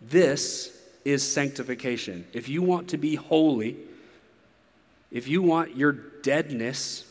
This 0.00 0.80
is 1.04 1.28
sanctification. 1.28 2.24
If 2.32 2.48
you 2.48 2.62
want 2.62 2.90
to 2.90 2.98
be 2.98 3.16
holy, 3.16 3.78
if 5.10 5.26
you 5.26 5.42
want 5.42 5.76
your 5.76 5.90
deadness 5.90 7.04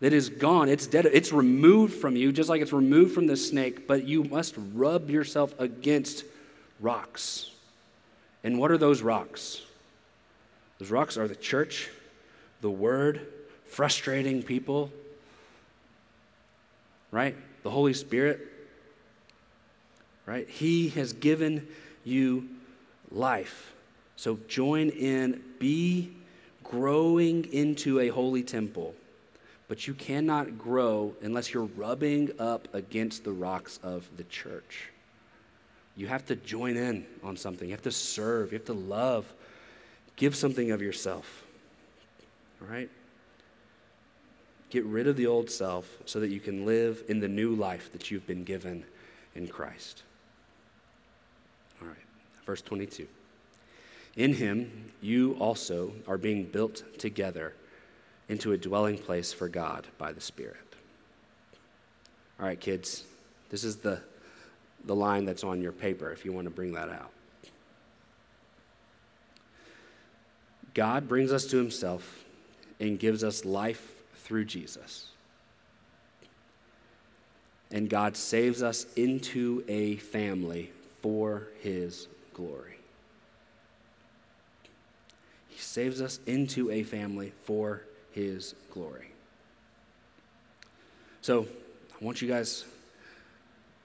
that 0.00 0.14
is 0.14 0.30
gone, 0.30 0.70
it's 0.70 0.86
dead, 0.86 1.04
it's 1.04 1.30
removed 1.30 1.92
from 1.92 2.16
you, 2.16 2.32
just 2.32 2.48
like 2.48 2.62
it's 2.62 2.72
removed 2.72 3.14
from 3.14 3.26
the 3.26 3.36
snake, 3.36 3.86
but 3.86 4.04
you 4.06 4.24
must 4.24 4.54
rub 4.72 5.10
yourself 5.10 5.54
against 5.60 6.24
rocks. 6.80 7.50
And 8.44 8.58
what 8.58 8.70
are 8.70 8.78
those 8.78 9.02
rocks? 9.02 9.62
Those 10.78 10.90
rocks 10.90 11.16
are 11.16 11.26
the 11.26 11.34
church, 11.34 11.88
the 12.60 12.70
Word, 12.70 13.26
frustrating 13.64 14.42
people, 14.42 14.92
right? 17.10 17.34
The 17.62 17.70
Holy 17.70 17.94
Spirit, 17.94 18.40
right? 20.26 20.48
He 20.48 20.90
has 20.90 21.12
given 21.14 21.66
you 22.04 22.48
life. 23.10 23.72
So 24.16 24.38
join 24.46 24.90
in, 24.90 25.42
be 25.58 26.12
growing 26.62 27.52
into 27.52 28.00
a 28.00 28.08
holy 28.08 28.42
temple. 28.42 28.94
But 29.68 29.86
you 29.86 29.94
cannot 29.94 30.58
grow 30.58 31.14
unless 31.22 31.54
you're 31.54 31.64
rubbing 31.64 32.32
up 32.38 32.68
against 32.74 33.24
the 33.24 33.32
rocks 33.32 33.78
of 33.82 34.08
the 34.16 34.24
church. 34.24 34.90
You 35.96 36.06
have 36.08 36.26
to 36.26 36.36
join 36.36 36.76
in 36.76 37.06
on 37.22 37.36
something. 37.36 37.68
You 37.68 37.74
have 37.74 37.82
to 37.82 37.92
serve. 37.92 38.52
You 38.52 38.58
have 38.58 38.66
to 38.66 38.72
love. 38.72 39.32
Give 40.16 40.34
something 40.34 40.70
of 40.70 40.82
yourself. 40.82 41.44
All 42.60 42.68
right? 42.68 42.90
Get 44.70 44.84
rid 44.84 45.06
of 45.06 45.16
the 45.16 45.26
old 45.26 45.50
self 45.50 45.88
so 46.04 46.20
that 46.20 46.30
you 46.30 46.40
can 46.40 46.66
live 46.66 47.04
in 47.08 47.20
the 47.20 47.28
new 47.28 47.54
life 47.54 47.92
that 47.92 48.10
you've 48.10 48.26
been 48.26 48.42
given 48.42 48.84
in 49.34 49.46
Christ. 49.46 50.02
All 51.80 51.88
right, 51.88 51.96
verse 52.44 52.62
22. 52.62 53.06
In 54.16 54.34
him, 54.34 54.92
you 55.00 55.36
also 55.38 55.92
are 56.08 56.18
being 56.18 56.44
built 56.44 56.82
together 56.98 57.54
into 58.28 58.52
a 58.52 58.58
dwelling 58.58 58.98
place 58.98 59.32
for 59.32 59.48
God 59.48 59.86
by 59.98 60.12
the 60.12 60.20
Spirit. 60.20 60.56
All 62.40 62.46
right, 62.46 62.58
kids, 62.58 63.04
this 63.50 63.62
is 63.62 63.76
the 63.76 64.00
the 64.86 64.94
line 64.94 65.24
that's 65.24 65.44
on 65.44 65.60
your 65.60 65.72
paper 65.72 66.10
if 66.12 66.24
you 66.24 66.32
want 66.32 66.46
to 66.46 66.50
bring 66.50 66.72
that 66.72 66.88
out. 66.88 67.10
God 70.74 71.08
brings 71.08 71.32
us 71.32 71.46
to 71.46 71.56
himself 71.56 72.24
and 72.80 72.98
gives 72.98 73.22
us 73.22 73.44
life 73.44 74.02
through 74.16 74.44
Jesus. 74.44 75.06
And 77.70 77.88
God 77.88 78.16
saves 78.16 78.62
us 78.62 78.86
into 78.96 79.64
a 79.68 79.96
family 79.96 80.72
for 81.00 81.48
his 81.60 82.08
glory. 82.32 82.78
He 85.48 85.60
saves 85.60 86.00
us 86.02 86.18
into 86.26 86.70
a 86.70 86.82
family 86.82 87.32
for 87.44 87.82
his 88.10 88.54
glory. 88.70 89.12
So 91.20 91.46
I 92.00 92.04
want 92.04 92.20
you 92.20 92.28
guys 92.28 92.64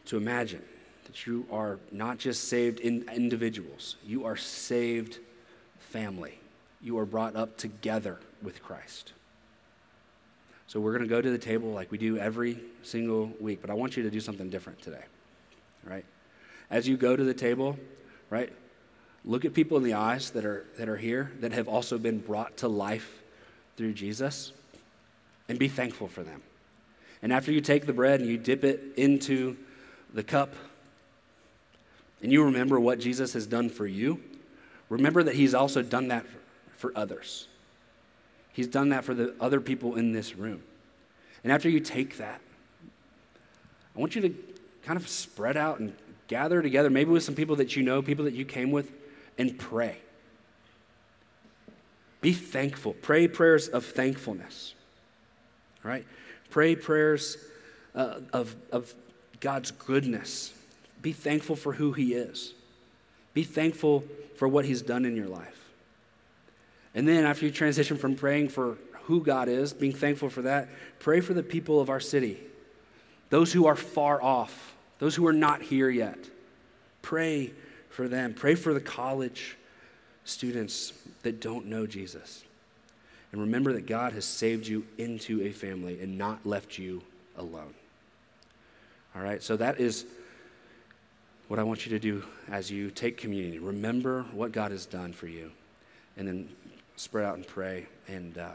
to 0.05 0.17
imagine 0.17 0.63
that 1.09 1.25
you 1.25 1.43
are 1.51 1.79
not 1.91 2.19
just 2.19 2.49
saved 2.49 2.79
in 2.81 3.09
individuals, 3.11 3.95
you 4.05 4.25
are 4.25 4.37
saved 4.37 5.17
family. 5.79 6.37
You 6.81 6.99
are 6.99 7.05
brought 7.05 7.35
up 7.35 7.57
together 7.57 8.19
with 8.43 8.61
Christ. 8.61 9.13
So 10.67 10.79
we're 10.79 10.91
going 10.91 11.03
to 11.03 11.09
go 11.09 11.19
to 11.19 11.31
the 11.31 11.39
table 11.39 11.71
like 11.71 11.91
we 11.91 11.97
do 11.97 12.19
every 12.19 12.59
single 12.83 13.31
week, 13.39 13.59
but 13.59 13.71
I 13.71 13.73
want 13.73 13.97
you 13.97 14.03
to 14.03 14.11
do 14.11 14.19
something 14.19 14.51
different 14.51 14.83
today. 14.83 15.03
Right? 15.83 16.05
As 16.69 16.87
you 16.87 16.95
go 16.95 17.15
to 17.15 17.23
the 17.23 17.33
table, 17.33 17.75
right? 18.29 18.53
Look 19.25 19.45
at 19.45 19.55
people 19.55 19.77
in 19.77 19.83
the 19.83 19.95
eyes 19.95 20.29
that 20.31 20.45
are 20.45 20.67
that 20.77 20.87
are 20.87 20.97
here 20.97 21.31
that 21.39 21.53
have 21.53 21.67
also 21.67 21.97
been 21.97 22.19
brought 22.19 22.57
to 22.57 22.67
life 22.67 23.19
through 23.77 23.93
Jesus 23.93 24.53
and 25.47 25.57
be 25.57 25.69
thankful 25.69 26.07
for 26.07 26.21
them. 26.21 26.43
And 27.23 27.33
after 27.33 27.51
you 27.51 27.61
take 27.61 27.87
the 27.87 27.93
bread 27.93 28.19
and 28.19 28.29
you 28.29 28.37
dip 28.37 28.63
it 28.63 28.93
into 28.95 29.57
the 30.13 30.23
cup 30.23 30.53
and 32.21 32.31
you 32.31 32.43
remember 32.43 32.79
what 32.79 32.99
Jesus 32.99 33.33
has 33.33 33.47
done 33.47 33.69
for 33.69 33.87
you, 33.87 34.21
remember 34.89 35.23
that 35.23 35.35
He's 35.35 35.53
also 35.53 35.81
done 35.81 36.09
that 36.09 36.25
for 36.75 36.91
others. 36.95 37.47
He's 38.51 38.67
done 38.67 38.89
that 38.89 39.05
for 39.05 39.13
the 39.13 39.35
other 39.39 39.61
people 39.61 39.95
in 39.95 40.11
this 40.11 40.35
room. 40.35 40.63
And 41.43 41.53
after 41.53 41.69
you 41.69 41.79
take 41.79 42.17
that, 42.17 42.41
I 43.95 43.99
want 43.99 44.15
you 44.15 44.21
to 44.21 44.35
kind 44.83 44.97
of 44.97 45.07
spread 45.07 45.55
out 45.55 45.79
and 45.79 45.93
gather 46.27 46.61
together, 46.61 46.89
maybe 46.89 47.09
with 47.09 47.23
some 47.23 47.35
people 47.35 47.55
that 47.57 47.75
you 47.75 47.83
know, 47.83 48.01
people 48.01 48.25
that 48.25 48.33
you 48.33 48.45
came 48.45 48.71
with, 48.71 48.91
and 49.37 49.57
pray. 49.57 49.99
Be 52.21 52.33
thankful. 52.33 52.93
Pray 52.93 53.27
prayers 53.27 53.69
of 53.69 53.85
thankfulness. 53.85 54.73
Right? 55.83 56.05
Pray 56.49 56.75
prayers 56.75 57.37
uh, 57.95 58.19
of, 58.33 58.55
of 58.71 58.93
God's 59.39 59.71
goodness 59.71 60.53
be 61.01 61.11
thankful 61.13 61.55
for 61.55 61.73
who 61.73 61.93
He 61.93 62.13
is. 62.13 62.53
Be 63.33 63.43
thankful 63.43 64.03
for 64.35 64.47
what 64.47 64.65
He's 64.65 64.81
done 64.81 65.05
in 65.05 65.15
your 65.15 65.27
life. 65.27 65.69
And 66.95 67.07
then, 67.07 67.25
after 67.25 67.45
you 67.45 67.51
transition 67.51 67.97
from 67.97 68.15
praying 68.15 68.49
for 68.49 68.77
who 69.03 69.23
God 69.23 69.47
is, 69.47 69.73
being 69.73 69.93
thankful 69.93 70.29
for 70.29 70.41
that, 70.43 70.69
pray 70.99 71.21
for 71.21 71.33
the 71.33 71.43
people 71.43 71.79
of 71.79 71.89
our 71.89 71.99
city, 71.99 72.39
those 73.29 73.53
who 73.53 73.67
are 73.67 73.75
far 73.75 74.21
off, 74.21 74.75
those 74.99 75.15
who 75.15 75.25
are 75.27 75.33
not 75.33 75.61
here 75.61 75.89
yet. 75.89 76.17
Pray 77.01 77.51
for 77.89 78.07
them. 78.07 78.33
Pray 78.33 78.55
for 78.55 78.73
the 78.73 78.81
college 78.81 79.57
students 80.25 80.93
that 81.23 81.39
don't 81.39 81.65
know 81.65 81.87
Jesus. 81.87 82.43
And 83.31 83.41
remember 83.41 83.73
that 83.73 83.85
God 83.85 84.13
has 84.13 84.25
saved 84.25 84.67
you 84.67 84.85
into 84.97 85.41
a 85.41 85.51
family 85.51 86.01
and 86.01 86.17
not 86.17 86.45
left 86.45 86.77
you 86.77 87.01
alone. 87.37 87.73
All 89.15 89.21
right, 89.21 89.41
so 89.41 89.57
that 89.57 89.79
is 89.79 90.05
what 91.49 91.59
I 91.59 91.63
want 91.63 91.83
you 91.83 91.89
to 91.89 91.99
do 91.99 92.23
as 92.49 92.71
you 92.71 92.91
take 92.91 93.17
communion. 93.17 93.65
Remember 93.65 94.23
what 94.31 94.51
God 94.51 94.71
has 94.71 94.85
done 94.85 95.11
for 95.11 95.27
you, 95.27 95.51
and 96.15 96.27
then 96.27 96.47
spread 96.95 97.25
out 97.25 97.35
and 97.35 97.45
pray 97.45 97.87
and 98.07 98.37
uh, 98.37 98.51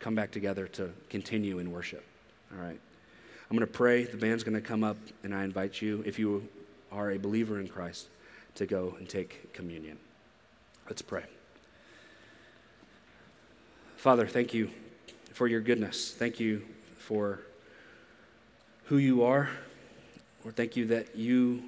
come 0.00 0.16
back 0.16 0.32
together 0.32 0.66
to 0.66 0.90
continue 1.08 1.60
in 1.60 1.70
worship. 1.70 2.04
All 2.52 2.62
right. 2.62 2.78
I'm 3.48 3.56
going 3.56 3.66
to 3.66 3.72
pray. 3.72 4.04
The 4.04 4.16
band's 4.16 4.42
going 4.42 4.60
to 4.60 4.60
come 4.60 4.82
up, 4.82 4.96
and 5.22 5.32
I 5.32 5.44
invite 5.44 5.80
you, 5.80 6.02
if 6.04 6.18
you 6.18 6.48
are 6.90 7.12
a 7.12 7.16
believer 7.16 7.60
in 7.60 7.68
Christ, 7.68 8.08
to 8.56 8.66
go 8.66 8.96
and 8.98 9.08
take 9.08 9.52
communion. 9.52 9.96
Let's 10.88 11.02
pray. 11.02 11.24
Father, 13.96 14.26
thank 14.26 14.52
you 14.52 14.68
for 15.32 15.46
your 15.46 15.60
goodness. 15.60 16.12
Thank 16.12 16.40
you 16.40 16.62
for 16.98 17.40
who 18.86 18.96
you 18.96 19.22
are. 19.22 19.48
Or 20.44 20.50
thank 20.50 20.74
you 20.74 20.86
that 20.86 21.14
you 21.14 21.62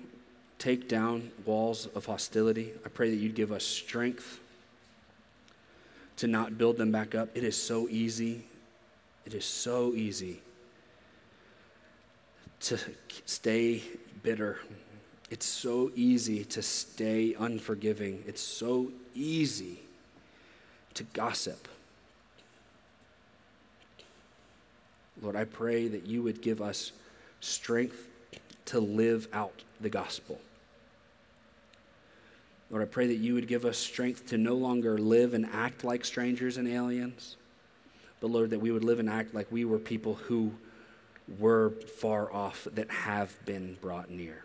take 0.62 0.86
down 0.88 1.28
walls 1.44 1.86
of 1.86 2.06
hostility. 2.06 2.70
I 2.86 2.88
pray 2.88 3.10
that 3.10 3.16
you'd 3.16 3.34
give 3.34 3.50
us 3.50 3.64
strength 3.64 4.38
to 6.18 6.28
not 6.28 6.56
build 6.56 6.76
them 6.76 6.92
back 6.92 7.16
up. 7.16 7.30
It 7.34 7.42
is 7.42 7.60
so 7.60 7.88
easy. 7.88 8.44
It 9.26 9.34
is 9.34 9.44
so 9.44 9.92
easy 9.92 10.40
to 12.60 12.78
stay 13.26 13.82
bitter. 14.22 14.60
It's 15.30 15.46
so 15.46 15.90
easy 15.96 16.44
to 16.44 16.62
stay 16.62 17.34
unforgiving. 17.36 18.22
It's 18.28 18.40
so 18.40 18.92
easy 19.16 19.80
to 20.94 21.02
gossip. 21.02 21.66
Lord, 25.20 25.34
I 25.34 25.42
pray 25.42 25.88
that 25.88 26.06
you 26.06 26.22
would 26.22 26.40
give 26.40 26.62
us 26.62 26.92
strength 27.40 28.06
to 28.66 28.78
live 28.78 29.26
out 29.32 29.64
the 29.80 29.90
gospel. 29.90 30.38
Lord, 32.72 32.82
I 32.82 32.86
pray 32.86 33.06
that 33.08 33.16
you 33.16 33.34
would 33.34 33.46
give 33.46 33.66
us 33.66 33.76
strength 33.76 34.26
to 34.28 34.38
no 34.38 34.54
longer 34.54 34.96
live 34.96 35.34
and 35.34 35.46
act 35.52 35.84
like 35.84 36.06
strangers 36.06 36.56
and 36.56 36.66
aliens, 36.66 37.36
but 38.18 38.30
Lord, 38.30 38.48
that 38.50 38.60
we 38.60 38.70
would 38.70 38.82
live 38.82 38.98
and 38.98 39.10
act 39.10 39.34
like 39.34 39.52
we 39.52 39.66
were 39.66 39.78
people 39.78 40.14
who 40.14 40.52
were 41.38 41.74
far 41.98 42.32
off 42.32 42.66
that 42.72 42.90
have 42.90 43.36
been 43.44 43.76
brought 43.82 44.10
near. 44.10 44.44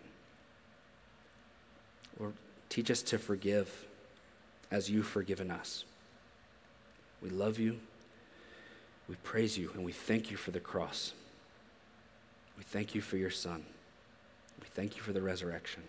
Lord, 2.20 2.34
teach 2.68 2.92
us 2.92 3.02
to 3.04 3.18
forgive 3.18 3.86
as 4.72 4.90
you've 4.90 5.08
forgiven 5.08 5.50
us. 5.50 5.86
We 7.22 7.30
love 7.30 7.58
you, 7.60 7.80
we 9.08 9.15
praise 9.23 9.58
you, 9.58 9.71
and 9.73 9.86
we 9.86 9.94
thank 9.94 10.30
you 10.32 10.36
for 10.36 10.52
the 10.52 10.60
cross. 10.60 11.13
We 12.58 12.63
thank 12.63 12.94
you 12.94 13.00
for 13.00 13.15
your 13.15 13.30
Son. 13.30 13.63
We 14.60 14.67
thank 14.67 14.98
you 14.98 15.02
for 15.02 15.13
the 15.13 15.21
resurrection. 15.21 15.84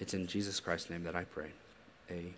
It's 0.00 0.14
in 0.14 0.26
Jesus 0.26 0.58
Christ's 0.58 0.90
name 0.90 1.04
that 1.04 1.14
I 1.14 1.24
pray. 1.24 1.50
Amen. 2.10 2.34